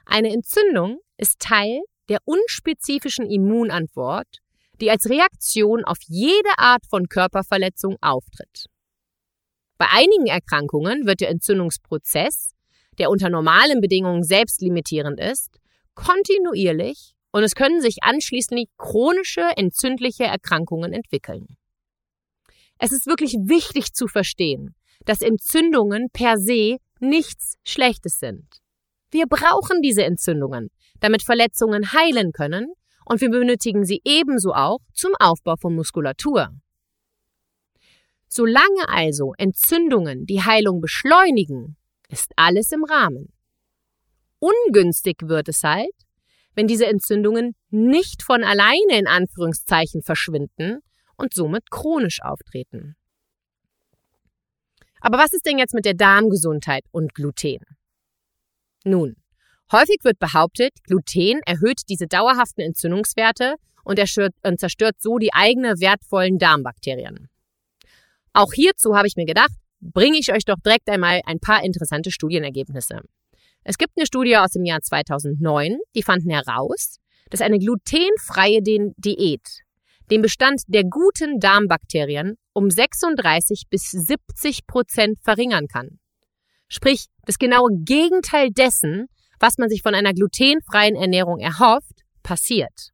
Eine 0.05 0.31
Entzündung 0.31 0.99
ist 1.17 1.39
Teil 1.39 1.81
der 2.07 2.19
unspezifischen 2.23 3.29
Immunantwort 3.29 4.39
die 4.81 4.91
als 4.91 5.09
Reaktion 5.09 5.83
auf 5.85 5.97
jede 6.07 6.57
Art 6.57 6.85
von 6.85 7.07
Körperverletzung 7.07 7.97
auftritt. 8.01 8.65
Bei 9.77 9.87
einigen 9.89 10.27
Erkrankungen 10.27 11.05
wird 11.05 11.21
der 11.21 11.29
Entzündungsprozess, 11.29 12.53
der 12.97 13.09
unter 13.09 13.29
normalen 13.29 13.81
Bedingungen 13.81 14.23
selbstlimitierend 14.23 15.19
ist, 15.19 15.59
kontinuierlich 15.95 17.13
und 17.31 17.43
es 17.43 17.55
können 17.55 17.81
sich 17.81 17.97
anschließend 18.01 18.69
chronische 18.77 19.43
entzündliche 19.57 20.23
Erkrankungen 20.23 20.93
entwickeln. 20.93 21.57
Es 22.77 22.91
ist 22.91 23.07
wirklich 23.07 23.33
wichtig 23.33 23.93
zu 23.93 24.07
verstehen, 24.07 24.75
dass 25.05 25.21
Entzündungen 25.21 26.09
per 26.11 26.37
se 26.37 26.77
nichts 26.99 27.57
Schlechtes 27.63 28.19
sind. 28.19 28.61
Wir 29.11 29.27
brauchen 29.27 29.81
diese 29.81 30.03
Entzündungen, 30.03 30.69
damit 30.99 31.23
Verletzungen 31.23 31.93
heilen 31.93 32.31
können 32.31 32.73
und 33.05 33.21
wir 33.21 33.29
benötigen 33.29 33.85
sie 33.85 34.01
ebenso 34.03 34.53
auch 34.53 34.79
zum 34.93 35.13
Aufbau 35.19 35.55
von 35.55 35.75
Muskulatur. 35.75 36.49
Solange 38.27 38.89
also 38.89 39.33
Entzündungen 39.37 40.25
die 40.25 40.41
Heilung 40.41 40.81
beschleunigen, 40.81 41.77
ist 42.09 42.31
alles 42.35 42.71
im 42.71 42.83
Rahmen. 42.83 43.31
Ungünstig 44.39 45.17
wird 45.23 45.47
es 45.47 45.63
halt, 45.63 45.93
wenn 46.53 46.67
diese 46.67 46.87
Entzündungen 46.87 47.55
nicht 47.69 48.23
von 48.23 48.43
alleine 48.43 48.99
in 48.99 49.07
Anführungszeichen 49.07 50.01
verschwinden 50.01 50.79
und 51.15 51.33
somit 51.33 51.69
chronisch 51.71 52.21
auftreten. 52.21 52.95
Aber 54.99 55.17
was 55.17 55.33
ist 55.33 55.45
denn 55.45 55.57
jetzt 55.57 55.73
mit 55.73 55.85
der 55.85 55.93
Darmgesundheit 55.93 56.83
und 56.91 57.13
Gluten? 57.13 57.59
Nun, 58.83 59.15
häufig 59.71 59.97
wird 60.03 60.19
behauptet, 60.19 60.73
Gluten 60.83 61.41
erhöht 61.45 61.81
diese 61.89 62.07
dauerhaften 62.07 62.61
Entzündungswerte 62.61 63.55
und, 63.83 63.99
und 64.43 64.59
zerstört 64.59 64.95
so 64.99 65.17
die 65.17 65.33
eigenen 65.33 65.79
wertvollen 65.79 66.37
Darmbakterien. 66.37 67.29
Auch 68.33 68.53
hierzu 68.53 68.95
habe 68.95 69.07
ich 69.07 69.15
mir 69.15 69.25
gedacht, 69.25 69.53
bringe 69.79 70.17
ich 70.17 70.33
euch 70.33 70.45
doch 70.45 70.59
direkt 70.65 70.89
einmal 70.89 71.21
ein 71.25 71.39
paar 71.39 71.63
interessante 71.63 72.11
Studienergebnisse. 72.11 73.01
Es 73.63 73.77
gibt 73.77 73.93
eine 73.97 74.05
Studie 74.05 74.37
aus 74.37 74.51
dem 74.51 74.65
Jahr 74.65 74.81
2009, 74.81 75.77
die 75.95 76.03
fanden 76.03 76.29
heraus, 76.29 76.97
dass 77.29 77.41
eine 77.41 77.59
glutenfreie 77.59 78.61
Diät 78.61 79.65
den 80.11 80.21
Bestand 80.21 80.61
der 80.67 80.83
guten 80.83 81.39
Darmbakterien 81.39 82.37
um 82.53 82.69
36 82.69 83.63
bis 83.69 83.89
70 83.89 84.67
Prozent 84.67 85.19
verringern 85.21 85.67
kann. 85.67 85.99
Sprich, 86.67 87.05
das 87.25 87.37
genaue 87.37 87.69
Gegenteil 87.83 88.51
dessen, 88.51 89.07
was 89.39 89.57
man 89.57 89.69
sich 89.69 89.81
von 89.81 89.95
einer 89.95 90.13
glutenfreien 90.13 90.95
Ernährung 90.95 91.39
erhofft, 91.39 92.03
passiert. 92.23 92.91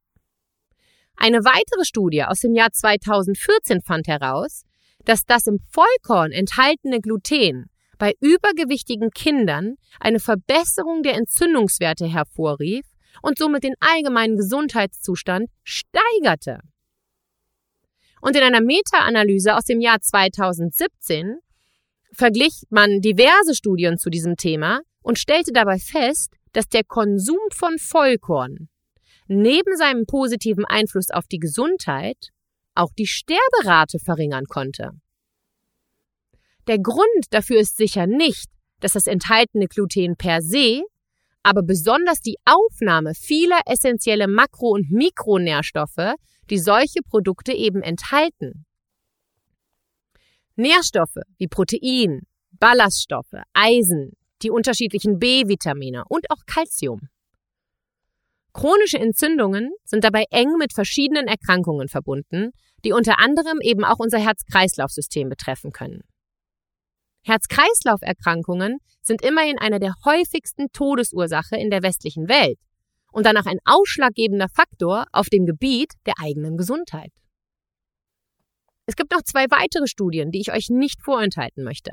Eine 1.15 1.43
weitere 1.43 1.86
Studie 1.86 2.24
aus 2.24 2.39
dem 2.39 2.55
Jahr 2.55 2.71
2014 2.71 3.81
fand 3.81 4.07
heraus, 4.07 4.63
dass 5.05 5.24
das 5.24 5.48
im 5.48 5.60
Vollkorn 5.71 6.31
enthaltene 6.31 7.00
Gluten 7.00 7.67
bei 7.98 8.13
übergewichtigen 8.19 9.12
Kindern 9.12 9.75
eine 10.00 10.19
Verbesserung 10.19 11.03
der 11.03 11.15
Entzündungswerte 11.15 12.07
hervorrief 12.07 12.86
und 13.21 13.38
somit 13.38 13.63
den 13.63 13.75
allgemeinen 13.79 14.38
Gesundheitszustand 14.38 15.50
steigerte. 15.63 16.60
Und 18.21 18.36
in 18.36 18.43
einer 18.43 18.62
Meta-Analyse 18.62 19.55
aus 19.55 19.65
dem 19.65 19.81
Jahr 19.81 20.01
2017 20.01 21.38
verglich 22.13 22.63
man 22.69 23.01
diverse 23.01 23.55
Studien 23.55 23.98
zu 23.98 24.10
diesem 24.10 24.36
Thema 24.36 24.81
und 25.01 25.20
stellte 25.20 25.51
dabei 25.53 25.77
fest, 25.77 26.34
dass 26.53 26.67
der 26.67 26.84
Konsum 26.84 27.39
von 27.53 27.77
Vollkorn 27.77 28.70
neben 29.27 29.77
seinem 29.77 30.05
positiven 30.05 30.65
Einfluss 30.65 31.10
auf 31.10 31.25
die 31.27 31.39
Gesundheit 31.39 32.29
auch 32.75 32.91
die 32.98 33.08
Sterberate 33.08 34.00
verringern 34.00 34.46
konnte. 34.46 34.91
Der 36.67 36.79
Grund 36.79 37.25
dafür 37.29 37.60
ist 37.60 37.77
sicher 37.77 38.08
nicht, 38.08 38.50
dass 38.79 38.93
das 38.93 39.08
enthaltene 39.08 39.67
Gluten 39.67 40.15
per 40.17 40.41
se, 40.41 40.84
aber 41.43 41.63
besonders 41.63 42.20
die 42.20 42.38
Aufnahme 42.46 43.13
vieler 43.15 43.60
essentielle 43.65 44.27
Makro- 44.27 44.74
und 44.74 44.91
Mikronährstoffe 44.91 46.15
die 46.51 46.60
solche 46.60 47.01
Produkte 47.01 47.53
eben 47.53 47.81
enthalten. 47.81 48.65
Nährstoffe 50.55 51.22
wie 51.38 51.48
Protein, 51.48 52.27
Ballaststoffe, 52.51 53.41
Eisen, 53.53 54.12
die 54.43 54.51
unterschiedlichen 54.51 55.19
B-Vitamine 55.19 56.03
und 56.10 56.29
auch 56.29 56.45
Calcium. 56.45 57.10
Chronische 58.53 59.00
Entzündungen 59.00 59.71
sind 59.86 60.03
dabei 60.03 60.25
eng 60.29 60.57
mit 60.57 60.74
verschiedenen 60.74 61.27
Erkrankungen 61.27 61.88
verbunden, 61.88 62.51
die 62.83 62.91
unter 62.91 63.19
anderem 63.19 63.60
eben 63.62 63.86
auch 63.86 64.00
unser 64.00 64.19
Herz-Kreislauf-System 64.19 65.29
betreffen 65.29 65.71
können. 65.71 66.01
Herz-Kreislauf-Erkrankungen 67.24 68.79
sind 69.01 69.21
immerhin 69.21 69.57
eine 69.60 69.79
der 69.79 69.93
häufigsten 70.05 70.71
Todesursache 70.74 71.55
in 71.55 71.69
der 71.69 71.83
westlichen 71.83 72.27
Welt 72.27 72.60
und 73.12 73.25
danach 73.25 73.45
ein 73.45 73.60
ausschlaggebender 73.63 74.50
Faktor 74.50 75.05
auf 75.12 75.29
dem 75.29 75.45
Gebiet 75.45 75.93
der 76.05 76.15
eigenen 76.19 76.57
Gesundheit. 76.57 77.12
Es 78.86 78.95
gibt 78.95 79.12
noch 79.12 79.21
zwei 79.21 79.45
weitere 79.50 79.88
Studien, 79.88 80.31
die 80.31 80.41
ich 80.41 80.51
euch 80.51 80.69
nicht 80.69 81.01
vorenthalten 81.01 81.63
möchte. 81.63 81.91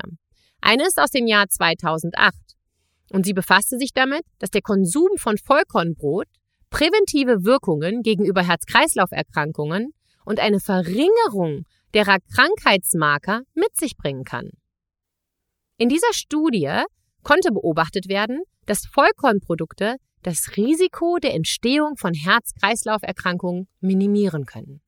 Eine 0.61 0.85
ist 0.87 0.99
aus 0.99 1.11
dem 1.11 1.27
Jahr 1.27 1.47
2008 1.47 2.35
und 3.11 3.25
sie 3.25 3.33
befasste 3.33 3.77
sich 3.77 3.93
damit, 3.93 4.23
dass 4.39 4.49
der 4.49 4.61
Konsum 4.61 5.09
von 5.17 5.37
Vollkornbrot 5.37 6.27
präventive 6.69 7.43
Wirkungen 7.43 8.03
gegenüber 8.03 8.43
Herz-Kreislauf-Erkrankungen 8.43 9.93
und 10.25 10.39
eine 10.39 10.59
Verringerung 10.59 11.65
derer 11.93 12.17
Krankheitsmarker 12.35 13.41
mit 13.55 13.75
sich 13.75 13.97
bringen 13.97 14.23
kann. 14.23 14.51
In 15.77 15.89
dieser 15.89 16.13
Studie 16.13 16.83
konnte 17.23 17.51
beobachtet 17.51 18.07
werden, 18.07 18.43
dass 18.65 18.85
Vollkornprodukte 18.85 19.95
das 20.21 20.57
Risiko 20.57 21.17
der 21.17 21.33
Entstehung 21.33 21.95
von 21.95 22.13
Herz-Kreislauf-Erkrankungen 22.13 23.67
minimieren 23.79 24.45
können. 24.45 24.81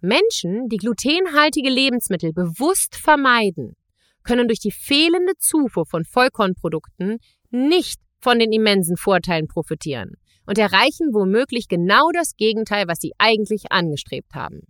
Menschen, 0.00 0.68
die 0.68 0.78
glutenhaltige 0.78 1.68
Lebensmittel 1.68 2.32
bewusst 2.32 2.96
vermeiden, 2.96 3.76
können 4.22 4.48
durch 4.48 4.60
die 4.60 4.72
fehlende 4.72 5.32
Zufuhr 5.38 5.86
von 5.86 6.04
Vollkornprodukten 6.04 7.18
nicht 7.50 8.00
von 8.20 8.38
den 8.38 8.52
immensen 8.52 8.96
Vorteilen 8.96 9.48
profitieren 9.48 10.14
und 10.46 10.58
erreichen 10.58 11.12
womöglich 11.12 11.68
genau 11.68 12.10
das 12.12 12.36
Gegenteil, 12.36 12.86
was 12.88 12.98
sie 12.98 13.12
eigentlich 13.18 13.70
angestrebt 13.70 14.34
haben. 14.34 14.60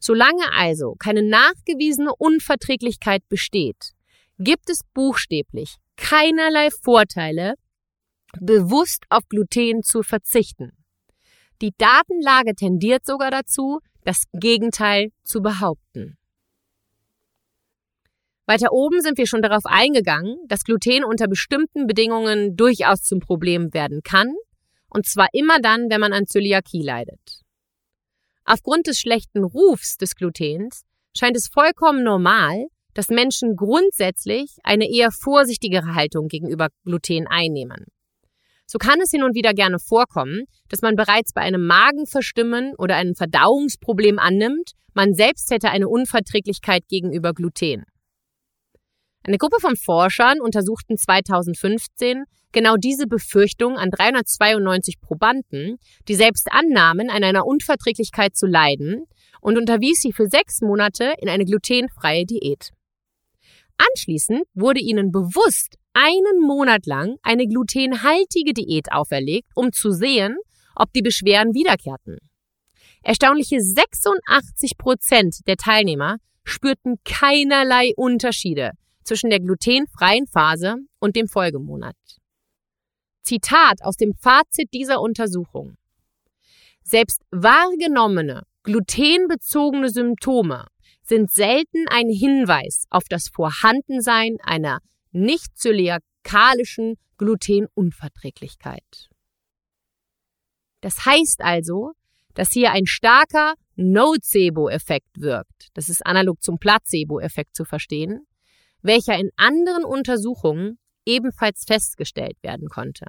Solange 0.00 0.52
also 0.52 0.94
keine 0.98 1.22
nachgewiesene 1.22 2.12
Unverträglichkeit 2.16 3.28
besteht, 3.28 3.92
gibt 4.38 4.70
es 4.70 4.80
buchstäblich 4.94 5.76
keinerlei 5.96 6.68
Vorteile, 6.70 7.54
bewusst 8.40 9.04
auf 9.08 9.26
Gluten 9.28 9.82
zu 9.82 10.02
verzichten. 10.02 10.72
Die 11.62 11.72
Datenlage 11.78 12.54
tendiert 12.54 13.06
sogar 13.06 13.30
dazu, 13.30 13.80
das 14.04 14.24
Gegenteil 14.32 15.10
zu 15.24 15.40
behaupten. 15.40 16.18
Weiter 18.46 18.72
oben 18.72 19.00
sind 19.00 19.18
wir 19.18 19.26
schon 19.26 19.42
darauf 19.42 19.64
eingegangen, 19.64 20.36
dass 20.46 20.62
Gluten 20.62 21.04
unter 21.04 21.26
bestimmten 21.26 21.86
Bedingungen 21.86 22.56
durchaus 22.56 23.02
zum 23.02 23.18
Problem 23.18 23.74
werden 23.74 24.02
kann, 24.04 24.32
und 24.88 25.04
zwar 25.06 25.28
immer 25.32 25.60
dann, 25.60 25.90
wenn 25.90 26.00
man 26.00 26.12
an 26.12 26.26
Zöliakie 26.26 26.82
leidet. 26.82 27.42
Aufgrund 28.44 28.86
des 28.86 29.00
schlechten 29.00 29.42
Rufs 29.42 29.96
des 29.96 30.14
Glutens 30.14 30.82
scheint 31.16 31.36
es 31.36 31.48
vollkommen 31.48 32.04
normal, 32.04 32.66
dass 32.94 33.08
Menschen 33.08 33.56
grundsätzlich 33.56 34.56
eine 34.62 34.88
eher 34.88 35.10
vorsichtigere 35.10 35.94
Haltung 35.94 36.28
gegenüber 36.28 36.68
Gluten 36.84 37.26
einnehmen. 37.26 37.86
So 38.64 38.78
kann 38.78 39.00
es 39.00 39.10
hin 39.10 39.24
und 39.24 39.34
wieder 39.34 39.54
gerne 39.54 39.78
vorkommen, 39.80 40.44
dass 40.68 40.82
man 40.82 40.94
bereits 40.94 41.32
bei 41.32 41.40
einem 41.40 41.66
Magenverstimmen 41.66 42.74
oder 42.78 42.96
einem 42.96 43.14
Verdauungsproblem 43.14 44.18
annimmt, 44.18 44.72
man 44.94 45.14
selbst 45.14 45.50
hätte 45.50 45.70
eine 45.70 45.88
Unverträglichkeit 45.88 46.88
gegenüber 46.88 47.32
Gluten. 47.32 47.84
Eine 49.26 49.38
Gruppe 49.38 49.56
von 49.60 49.74
Forschern 49.74 50.40
untersuchten 50.40 50.96
2015 50.96 52.26
genau 52.52 52.76
diese 52.76 53.08
Befürchtung 53.08 53.76
an 53.76 53.90
392 53.90 55.00
Probanden, 55.00 55.78
die 56.06 56.14
selbst 56.14 56.46
annahmen, 56.52 57.10
an 57.10 57.24
einer 57.24 57.44
Unverträglichkeit 57.44 58.36
zu 58.36 58.46
leiden, 58.46 59.06
und 59.40 59.58
unterwies 59.58 60.00
sie 60.00 60.12
für 60.12 60.28
sechs 60.28 60.60
Monate 60.60 61.12
in 61.18 61.28
eine 61.28 61.44
glutenfreie 61.44 62.24
Diät. 62.24 62.70
Anschließend 63.78 64.42
wurde 64.54 64.78
ihnen 64.78 65.10
bewusst 65.10 65.76
einen 65.92 66.40
Monat 66.46 66.86
lang 66.86 67.16
eine 67.24 67.48
glutenhaltige 67.48 68.54
Diät 68.54 68.92
auferlegt, 68.92 69.48
um 69.56 69.72
zu 69.72 69.90
sehen, 69.90 70.36
ob 70.76 70.92
die 70.92 71.02
Beschwerden 71.02 71.52
wiederkehrten. 71.52 72.18
Erstaunliche 73.02 73.60
86 73.60 74.78
Prozent 74.78 75.48
der 75.48 75.56
Teilnehmer 75.56 76.18
spürten 76.44 77.00
keinerlei 77.04 77.92
Unterschiede 77.96 78.70
zwischen 79.06 79.30
der 79.30 79.40
glutenfreien 79.40 80.26
Phase 80.26 80.76
und 80.98 81.16
dem 81.16 81.28
Folgemonat. 81.28 81.96
Zitat 83.22 83.82
aus 83.82 83.96
dem 83.96 84.14
Fazit 84.14 84.72
dieser 84.72 85.00
Untersuchung. 85.00 85.76
Selbst 86.82 87.22
wahrgenommene 87.30 88.42
glutenbezogene 88.62 89.90
Symptome 89.90 90.66
sind 91.02 91.30
selten 91.30 91.86
ein 91.88 92.08
Hinweis 92.08 92.84
auf 92.90 93.04
das 93.08 93.28
Vorhandensein 93.28 94.36
einer 94.42 94.80
nicht 95.12 95.56
zöliakalischen 95.56 96.96
Glutenunverträglichkeit. 97.16 99.08
Das 100.80 101.04
heißt 101.04 101.40
also, 101.40 101.92
dass 102.34 102.52
hier 102.52 102.72
ein 102.72 102.86
starker 102.86 103.54
Nocebo-Effekt 103.76 105.20
wirkt. 105.20 105.68
Das 105.74 105.88
ist 105.88 106.04
analog 106.04 106.42
zum 106.42 106.58
Placebo-Effekt 106.58 107.56
zu 107.56 107.64
verstehen, 107.64 108.26
welcher 108.82 109.18
in 109.18 109.30
anderen 109.36 109.84
Untersuchungen 109.84 110.78
ebenfalls 111.04 111.64
festgestellt 111.66 112.36
werden 112.42 112.68
konnte. 112.68 113.06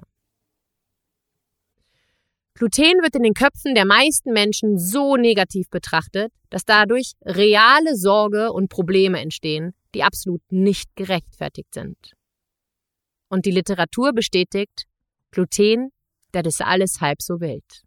Gluten 2.54 3.02
wird 3.02 3.14
in 3.14 3.22
den 3.22 3.34
Köpfen 3.34 3.76
der 3.76 3.84
meisten 3.84 4.32
Menschen 4.32 4.78
so 4.78 5.16
negativ 5.16 5.70
betrachtet, 5.70 6.32
dass 6.50 6.64
dadurch 6.64 7.12
reale 7.24 7.94
Sorge 7.94 8.52
und 8.52 8.68
Probleme 8.68 9.20
entstehen, 9.20 9.74
die 9.94 10.02
absolut 10.02 10.42
nicht 10.50 10.88
gerechtfertigt 10.96 11.72
sind. 11.72 11.96
Und 13.28 13.46
die 13.46 13.52
Literatur 13.52 14.12
bestätigt, 14.12 14.86
Gluten, 15.30 15.90
das 16.32 16.46
ist 16.46 16.60
alles 16.60 17.00
halb 17.00 17.22
so 17.22 17.40
wild. 17.40 17.84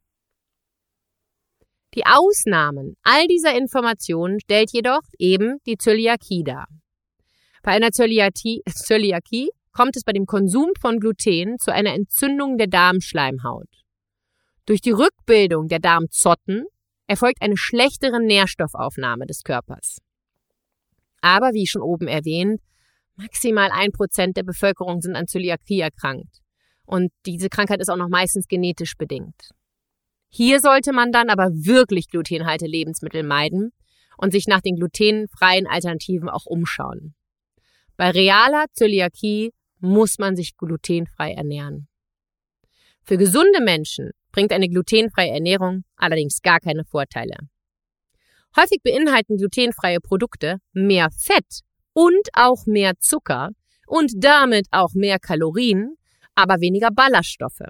Die 1.94 2.06
Ausnahmen 2.06 2.96
all 3.04 3.28
dieser 3.28 3.58
Informationen 3.58 4.40
stellt 4.40 4.72
jedoch 4.72 5.02
eben 5.20 5.58
die 5.66 5.78
Zöliakie 5.78 6.44
dar. 6.46 6.68
Bei 7.62 7.72
einer 7.72 7.92
Zöliakie, 7.92 8.64
Zöliakie 8.68 9.50
kommt 9.72 9.96
es 9.96 10.04
bei 10.04 10.14
dem 10.14 10.26
Konsum 10.26 10.72
von 10.80 11.00
Gluten 11.00 11.58
zu 11.60 11.72
einer 11.72 11.94
Entzündung 11.94 12.58
der 12.58 12.68
Darmschleimhaut. 12.68 13.70
Durch 14.66 14.82
die 14.82 14.92
Rückbildung 14.92 15.68
der 15.68 15.80
Darmzotten 15.80 16.66
erfolgt 17.08 17.42
eine 17.42 17.58
schlechtere 17.58 18.22
Nährstoffaufnahme 18.22 19.26
des 19.26 19.44
Körpers. 19.44 19.98
Aber 21.22 21.54
wie 21.54 21.68
schon 21.68 21.82
oben 21.82 22.08
erwähnt, 22.08 22.62
maximal 23.16 23.70
ein 23.72 23.92
Prozent 23.92 24.38
der 24.38 24.44
Bevölkerung 24.44 25.02
sind 25.02 25.16
an 25.16 25.28
Zöliakie 25.28 25.82
erkrankt. 25.82 26.40
Und 26.86 27.12
diese 27.26 27.50
Krankheit 27.50 27.80
ist 27.80 27.90
auch 27.90 27.98
noch 27.98 28.10
meistens 28.10 28.48
genetisch 28.48 28.96
bedingt. 28.98 29.52
Hier 30.30 30.60
sollte 30.60 30.94
man 30.94 31.12
dann 31.12 31.30
aber 31.30 31.50
wirklich 31.52 32.10
glutenhalte 32.10 32.66
Lebensmittel 32.66 33.24
meiden 33.24 33.72
und 34.18 34.32
sich 34.32 34.48
nach 34.48 34.62
den 34.62 34.78
glutenfreien 34.78 35.68
Alternativen 35.68 36.30
auch 36.30 36.46
umschauen. 36.46 37.14
Bei 38.02 38.10
realer 38.10 38.66
Zöliakie 38.74 39.52
muss 39.80 40.18
man 40.18 40.36
sich 40.36 40.58
glutenfrei 40.58 41.34
ernähren. 41.34 41.88
Für 43.04 43.16
gesunde 43.16 43.62
Menschen 43.62 44.10
bringt 44.32 44.52
eine 44.54 44.70
glutenfreie 44.70 45.30
Ernährung 45.30 45.84
allerdings 45.98 46.42
gar 46.42 46.60
keine 46.60 46.84
Vorteile. 46.84 47.36
Häufig 48.58 48.80
beinhalten 48.82 49.38
glutenfreie 49.38 50.00
Produkte 50.00 50.58
mehr 50.74 51.10
Fett 51.16 51.60
und 51.94 52.28
auch 52.34 52.66
mehr 52.66 52.94
Zucker 52.98 53.52
und 53.86 54.12
damit 54.16 54.66
auch 54.72 54.96
mehr 54.96 55.20
Kalorien, 55.20 55.94
aber 56.34 56.56
weniger 56.60 56.90
Ballaststoffe. 56.90 57.70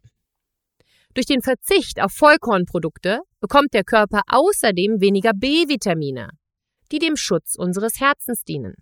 Durch 1.13 1.25
den 1.25 1.41
Verzicht 1.41 2.01
auf 2.01 2.13
Vollkornprodukte 2.13 3.19
bekommt 3.41 3.73
der 3.73 3.83
Körper 3.83 4.21
außerdem 4.27 5.01
weniger 5.01 5.33
B-Vitamine, 5.33 6.29
die 6.89 6.99
dem 6.99 7.17
Schutz 7.17 7.55
unseres 7.57 7.99
Herzens 7.99 8.45
dienen. 8.45 8.75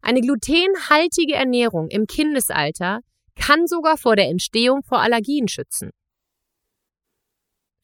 Eine 0.00 0.20
glutenhaltige 0.20 1.34
Ernährung 1.34 1.88
im 1.88 2.06
Kindesalter 2.06 3.00
kann 3.34 3.66
sogar 3.66 3.98
vor 3.98 4.16
der 4.16 4.28
Entstehung 4.28 4.82
vor 4.82 5.00
Allergien 5.00 5.48
schützen. 5.48 5.90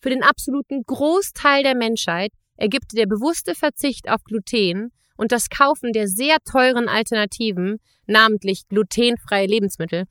Für 0.01 0.11
den 0.11 0.23
absoluten 0.23 0.83
Großteil 0.85 1.63
der 1.63 1.77
Menschheit 1.77 2.33
ergibt 2.57 2.93
der 2.93 3.07
bewusste 3.07 3.55
Verzicht 3.55 4.09
auf 4.09 4.25
Gluten 4.25 4.93
und 5.17 5.31
das 5.31 5.49
Kaufen 5.49 5.93
der 5.93 6.09
sehr 6.09 6.39
teuren 6.45 6.89
Alternativen, 6.89 7.79
namentlich 8.07 8.67
glutenfreie 8.69 9.47
Lebensmittel, 9.47 10.05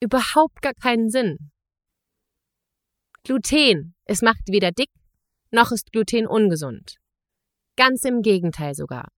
überhaupt 0.00 0.62
gar 0.62 0.74
keinen 0.74 1.10
Sinn. 1.10 1.50
Gluten, 3.24 3.94
es 4.04 4.22
macht 4.22 4.48
weder 4.48 4.70
dick, 4.70 4.90
noch 5.50 5.70
ist 5.72 5.92
Gluten 5.92 6.26
ungesund. 6.26 6.96
Ganz 7.76 8.04
im 8.04 8.22
Gegenteil 8.22 8.74
sogar. 8.74 9.08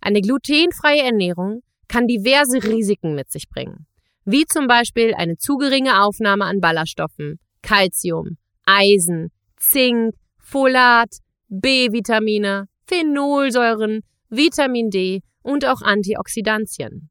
Eine 0.00 0.20
glutenfreie 0.20 1.02
Ernährung 1.02 1.62
kann 1.88 2.06
diverse 2.06 2.62
Risiken 2.62 3.14
mit 3.14 3.30
sich 3.30 3.48
bringen, 3.48 3.86
wie 4.24 4.44
zum 4.44 4.66
Beispiel 4.66 5.14
eine 5.14 5.36
zu 5.36 5.56
geringe 5.56 6.02
Aufnahme 6.02 6.44
an 6.44 6.60
Ballaststoffen, 6.60 7.38
Calcium, 7.62 8.36
Eisen, 8.64 9.30
Zink, 9.56 10.14
Folat, 10.38 11.18
B-Vitamine, 11.48 12.68
Phenolsäuren, 12.86 14.02
Vitamin 14.28 14.90
D 14.90 15.22
und 15.42 15.64
auch 15.64 15.82
Antioxidantien. 15.82 17.10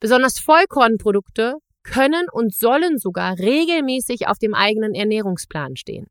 Besonders 0.00 0.38
Vollkornprodukte 0.38 1.54
können 1.82 2.26
und 2.32 2.54
sollen 2.54 2.98
sogar 2.98 3.38
regelmäßig 3.38 4.26
auf 4.26 4.38
dem 4.38 4.54
eigenen 4.54 4.94
Ernährungsplan 4.94 5.76
stehen. 5.76 6.06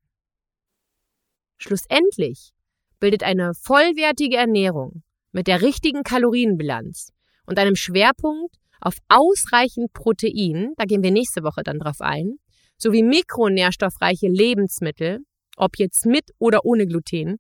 Schlussendlich 1.58 2.52
bildet 3.00 3.24
eine 3.24 3.54
vollwertige 3.54 4.38
Ernährung 4.38 5.04
mit 5.36 5.48
der 5.48 5.62
richtigen 5.62 6.04
Kalorienbilanz 6.04 7.10
und 7.46 7.60
einem 7.60 7.76
Schwerpunkt 7.76 8.56
auf 8.80 8.96
ausreichend 9.10 9.92
Protein, 9.92 10.72
da 10.78 10.86
gehen 10.86 11.04
wir 11.04 11.12
nächste 11.12 11.44
Woche 11.44 11.62
dann 11.62 11.78
drauf 11.78 12.00
ein, 12.00 12.38
sowie 12.78 13.04
mikronährstoffreiche 13.04 14.30
Lebensmittel, 14.30 15.20
ob 15.58 15.78
jetzt 15.78 16.06
mit 16.06 16.32
oder 16.40 16.64
ohne 16.64 16.88
Gluten, 16.88 17.36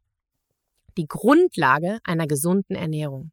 die 0.97 1.05
Grundlage 1.08 1.99
einer 2.03 2.27
gesunden 2.27 2.75
Ernährung. 2.75 3.31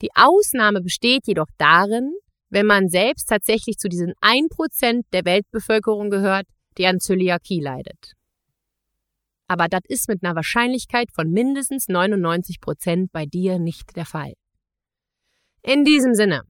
Die 0.00 0.10
Ausnahme 0.14 0.80
besteht 0.80 1.26
jedoch 1.26 1.48
darin, 1.58 2.12
wenn 2.50 2.66
man 2.66 2.88
selbst 2.88 3.26
tatsächlich 3.28 3.78
zu 3.78 3.88
diesen 3.88 4.12
1% 4.20 5.02
der 5.12 5.24
Weltbevölkerung 5.24 6.10
gehört, 6.10 6.46
die 6.78 6.86
an 6.86 7.00
Zöliakie 7.00 7.60
leidet. 7.60 8.12
Aber 9.48 9.66
das 9.66 9.80
ist 9.88 10.08
mit 10.08 10.22
einer 10.22 10.36
Wahrscheinlichkeit 10.36 11.10
von 11.12 11.30
mindestens 11.30 11.88
99% 11.88 13.08
bei 13.10 13.26
dir 13.26 13.58
nicht 13.58 13.96
der 13.96 14.06
Fall. 14.06 14.34
In 15.62 15.84
diesem 15.84 16.14
Sinne, 16.14 16.42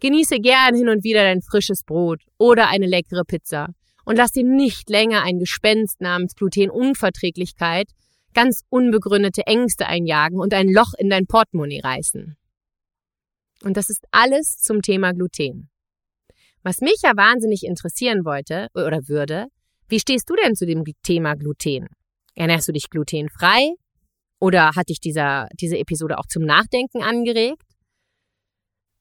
genieße 0.00 0.40
gern 0.40 0.74
hin 0.74 0.88
und 0.88 1.04
wieder 1.04 1.22
dein 1.22 1.40
frisches 1.40 1.84
Brot 1.84 2.22
oder 2.38 2.68
eine 2.68 2.86
leckere 2.86 3.24
Pizza 3.24 3.68
und 4.04 4.16
lass 4.16 4.32
dir 4.32 4.44
nicht 4.44 4.90
länger 4.90 5.22
ein 5.22 5.38
Gespenst 5.38 6.00
namens 6.00 6.34
Glutenunverträglichkeit 6.34 7.88
ganz 8.34 8.62
unbegründete 8.68 9.46
Ängste 9.46 9.86
einjagen 9.86 10.38
und 10.38 10.54
ein 10.54 10.68
Loch 10.68 10.92
in 10.98 11.10
dein 11.10 11.26
Portemonnaie 11.26 11.80
reißen. 11.82 12.36
Und 13.62 13.76
das 13.76 13.90
ist 13.90 14.04
alles 14.10 14.58
zum 14.58 14.82
Thema 14.82 15.12
Gluten. 15.12 15.68
Was 16.62 16.80
mich 16.80 16.98
ja 17.02 17.16
wahnsinnig 17.16 17.64
interessieren 17.64 18.24
wollte 18.24 18.68
oder 18.74 19.08
würde, 19.08 19.46
wie 19.88 20.00
stehst 20.00 20.28
du 20.30 20.34
denn 20.36 20.54
zu 20.54 20.66
dem 20.66 20.84
Thema 21.02 21.34
Gluten? 21.34 21.88
Ernährst 22.34 22.68
du 22.68 22.72
dich 22.72 22.90
glutenfrei? 22.90 23.74
Oder 24.40 24.70
hat 24.74 24.88
dich 24.88 25.00
dieser, 25.00 25.48
diese 25.60 25.78
Episode 25.78 26.18
auch 26.18 26.26
zum 26.26 26.44
Nachdenken 26.44 27.02
angeregt? 27.02 27.62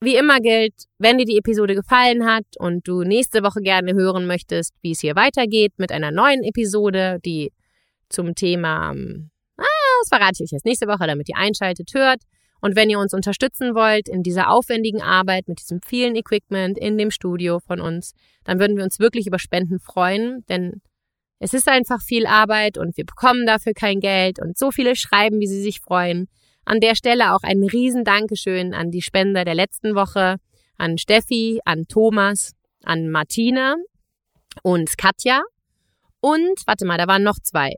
Wie 0.01 0.15
immer 0.15 0.39
gilt, 0.39 0.73
wenn 0.97 1.17
dir 1.17 1.25
die 1.25 1.37
Episode 1.37 1.75
gefallen 1.75 2.25
hat 2.25 2.45
und 2.57 2.87
du 2.87 3.03
nächste 3.03 3.43
Woche 3.43 3.61
gerne 3.61 3.93
hören 3.93 4.27
möchtest, 4.27 4.73
wie 4.81 4.91
es 4.91 5.01
hier 5.01 5.15
weitergeht 5.15 5.73
mit 5.77 5.91
einer 5.91 6.11
neuen 6.11 6.43
Episode, 6.43 7.19
die 7.25 7.51
zum 8.07 8.33
Thema, 8.33 8.91
ähm, 8.91 9.29
ah, 9.57 9.65
das 10.01 10.09
verrate 10.09 10.35
ich 10.35 10.47
euch 10.47 10.51
jetzt 10.51 10.65
nächste 10.65 10.87
Woche, 10.87 11.05
damit 11.05 11.27
ihr 11.27 11.37
einschaltet, 11.37 11.91
hört, 11.93 12.21
und 12.61 12.75
wenn 12.75 12.89
ihr 12.89 12.99
uns 12.99 13.13
unterstützen 13.13 13.73
wollt 13.73 14.09
in 14.09 14.23
dieser 14.23 14.49
aufwendigen 14.49 15.01
Arbeit 15.01 15.47
mit 15.47 15.61
diesem 15.61 15.81
vielen 15.81 16.15
Equipment 16.15 16.77
in 16.77 16.97
dem 16.97 17.11
Studio 17.11 17.59
von 17.59 17.79
uns, 17.79 18.13
dann 18.43 18.59
würden 18.59 18.75
wir 18.75 18.83
uns 18.83 18.99
wirklich 18.99 19.27
über 19.27 19.39
Spenden 19.39 19.79
freuen, 19.79 20.43
denn 20.49 20.81
es 21.39 21.54
ist 21.54 21.67
einfach 21.67 22.02
viel 22.02 22.25
Arbeit 22.25 22.78
und 22.78 22.97
wir 22.97 23.06
bekommen 23.06 23.45
dafür 23.45 23.73
kein 23.73 24.02
Geld 24.02 24.39
und 24.39 24.58
so 24.58 24.71
viele 24.71 24.95
schreiben, 24.95 25.39
wie 25.39 25.47
sie 25.47 25.62
sich 25.62 25.80
freuen. 25.80 26.28
An 26.65 26.82
der 26.82 26.95
Stelle 26.95 27.34
auch 27.34 27.43
ein 27.43 27.63
riesen 27.63 28.04
Dankeschön 28.04 28.73
an 28.73 28.91
die 28.91 29.02
Spender 29.02 29.45
der 29.45 29.56
letzten 29.56 29.95
Woche, 29.95 30.36
an 30.78 30.97
Steffi, 30.97 31.60
an 31.65 31.86
Thomas, 31.88 32.54
an 32.84 33.10
Martina 33.10 33.75
und 34.63 34.97
Katja. 34.97 35.41
Und, 36.21 36.62
warte 36.67 36.86
mal, 36.86 36.97
da 36.97 37.08
waren 37.08 37.23
noch 37.23 37.39
zwei. 37.41 37.75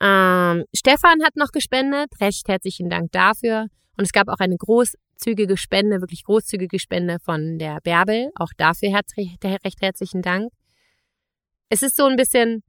Ähm, 0.00 0.64
Stefan 0.74 1.22
hat 1.24 1.36
noch 1.36 1.50
gespendet. 1.52 2.10
Recht 2.20 2.48
herzlichen 2.48 2.88
Dank 2.88 3.12
dafür. 3.12 3.66
Und 3.96 4.04
es 4.04 4.12
gab 4.12 4.28
auch 4.28 4.38
eine 4.38 4.56
großzügige 4.56 5.56
Spende, 5.56 6.00
wirklich 6.00 6.24
großzügige 6.24 6.78
Spende 6.78 7.18
von 7.24 7.58
der 7.58 7.80
Bärbel. 7.82 8.30
Auch 8.36 8.50
dafür 8.56 8.90
herzlich, 8.90 9.36
recht 9.44 9.80
herzlichen 9.80 10.22
Dank. 10.22 10.52
Es 11.68 11.82
ist 11.82 11.96
so 11.96 12.06
ein 12.06 12.16
bisschen, 12.16 12.62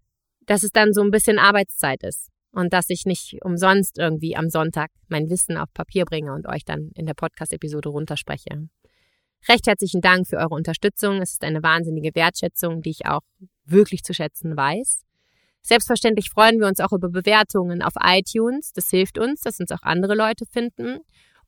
dass 0.45 0.63
es 0.63 0.71
dann 0.71 0.93
so 0.93 1.01
ein 1.01 1.11
bisschen 1.11 1.39
Arbeitszeit 1.39 2.03
ist. 2.03 2.29
Und 2.51 2.71
dass 2.71 2.89
ich 2.89 3.05
nicht 3.05 3.39
umsonst 3.43 3.97
irgendwie 3.97 4.35
am 4.35 4.49
Sonntag 4.49 4.91
mein 5.07 5.29
Wissen 5.29 5.57
auf 5.57 5.73
Papier 5.73 6.05
bringe 6.05 6.33
und 6.33 6.47
euch 6.47 6.63
dann 6.65 6.91
in 6.93 7.07
der 7.07 7.15
Podcast-Episode 7.15 7.89
runterspreche. 7.89 8.69
Recht 9.49 9.67
herzlichen 9.67 10.01
Dank 10.01 10.27
für 10.27 10.37
eure 10.37 10.53
Unterstützung. 10.53 11.21
Es 11.21 11.31
ist 11.31 11.43
eine 11.43 11.63
wahnsinnige 11.63 12.13
Wertschätzung, 12.13 12.81
die 12.81 12.91
ich 12.91 13.05
auch 13.05 13.21
wirklich 13.65 14.03
zu 14.03 14.13
schätzen 14.13 14.55
weiß. 14.55 15.03
Selbstverständlich 15.61 16.29
freuen 16.29 16.59
wir 16.59 16.67
uns 16.67 16.79
auch 16.79 16.91
über 16.91 17.09
Bewertungen 17.09 17.81
auf 17.81 17.93
iTunes. 18.01 18.71
Das 18.73 18.89
hilft 18.89 19.17
uns, 19.17 19.41
dass 19.41 19.59
uns 19.59 19.71
auch 19.71 19.81
andere 19.81 20.13
Leute 20.13 20.45
finden. 20.45 20.99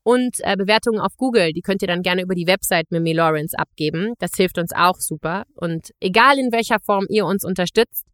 Und 0.02 0.36
äh, 0.40 0.56
Bewertungen 0.56 1.00
auf 1.00 1.16
Google, 1.16 1.52
die 1.52 1.62
könnt 1.62 1.82
ihr 1.82 1.88
dann 1.88 2.02
gerne 2.02 2.22
über 2.22 2.34
die 2.34 2.46
Website 2.46 2.90
Mimi 2.90 3.12
Lawrence 3.12 3.58
abgeben. 3.58 4.14
Das 4.18 4.30
hilft 4.36 4.58
uns 4.58 4.72
auch 4.72 4.96
super. 4.98 5.44
Und 5.54 5.90
egal 6.00 6.38
in 6.38 6.52
welcher 6.52 6.80
Form 6.80 7.06
ihr 7.08 7.26
uns 7.26 7.44
unterstützt, 7.44 8.04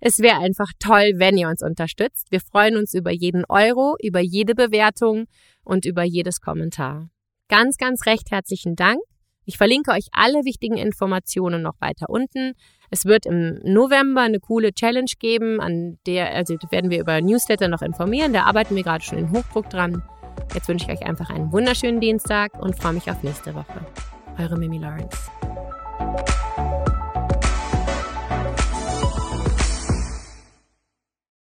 es 0.00 0.18
wäre 0.18 0.38
einfach 0.38 0.70
toll, 0.78 1.12
wenn 1.16 1.36
ihr 1.36 1.48
uns 1.48 1.62
unterstützt. 1.62 2.26
Wir 2.30 2.40
freuen 2.40 2.76
uns 2.76 2.94
über 2.94 3.10
jeden 3.10 3.44
Euro, 3.48 3.96
über 4.02 4.20
jede 4.20 4.54
Bewertung 4.54 5.26
und 5.64 5.86
über 5.86 6.02
jedes 6.02 6.40
Kommentar. 6.40 7.08
Ganz, 7.48 7.76
ganz 7.76 8.06
recht 8.06 8.30
herzlichen 8.30 8.76
Dank. 8.76 9.00
Ich 9.46 9.58
verlinke 9.58 9.90
euch 9.92 10.06
alle 10.12 10.44
wichtigen 10.44 10.76
Informationen 10.76 11.62
noch 11.62 11.80
weiter 11.80 12.08
unten. 12.08 12.54
Es 12.90 13.04
wird 13.04 13.26
im 13.26 13.60
November 13.62 14.22
eine 14.22 14.40
coole 14.40 14.72
Challenge 14.72 15.10
geben, 15.18 15.60
an 15.60 15.98
der 16.06 16.34
also 16.34 16.56
werden 16.70 16.90
wir 16.90 17.00
über 17.00 17.20
Newsletter 17.20 17.68
noch 17.68 17.82
informieren. 17.82 18.32
Da 18.32 18.44
arbeiten 18.44 18.74
wir 18.74 18.82
gerade 18.82 19.04
schon 19.04 19.18
in 19.18 19.30
Hochdruck 19.30 19.68
dran. 19.68 20.02
Jetzt 20.54 20.68
wünsche 20.68 20.86
ich 20.90 20.98
euch 20.98 21.06
einfach 21.06 21.30
einen 21.30 21.52
wunderschönen 21.52 22.00
Dienstag 22.00 22.60
und 22.60 22.80
freue 22.80 22.94
mich 22.94 23.10
auf 23.10 23.22
nächste 23.22 23.54
Woche. 23.54 23.86
Eure 24.38 24.56
Mimi 24.56 24.78
Lawrence. 24.78 25.30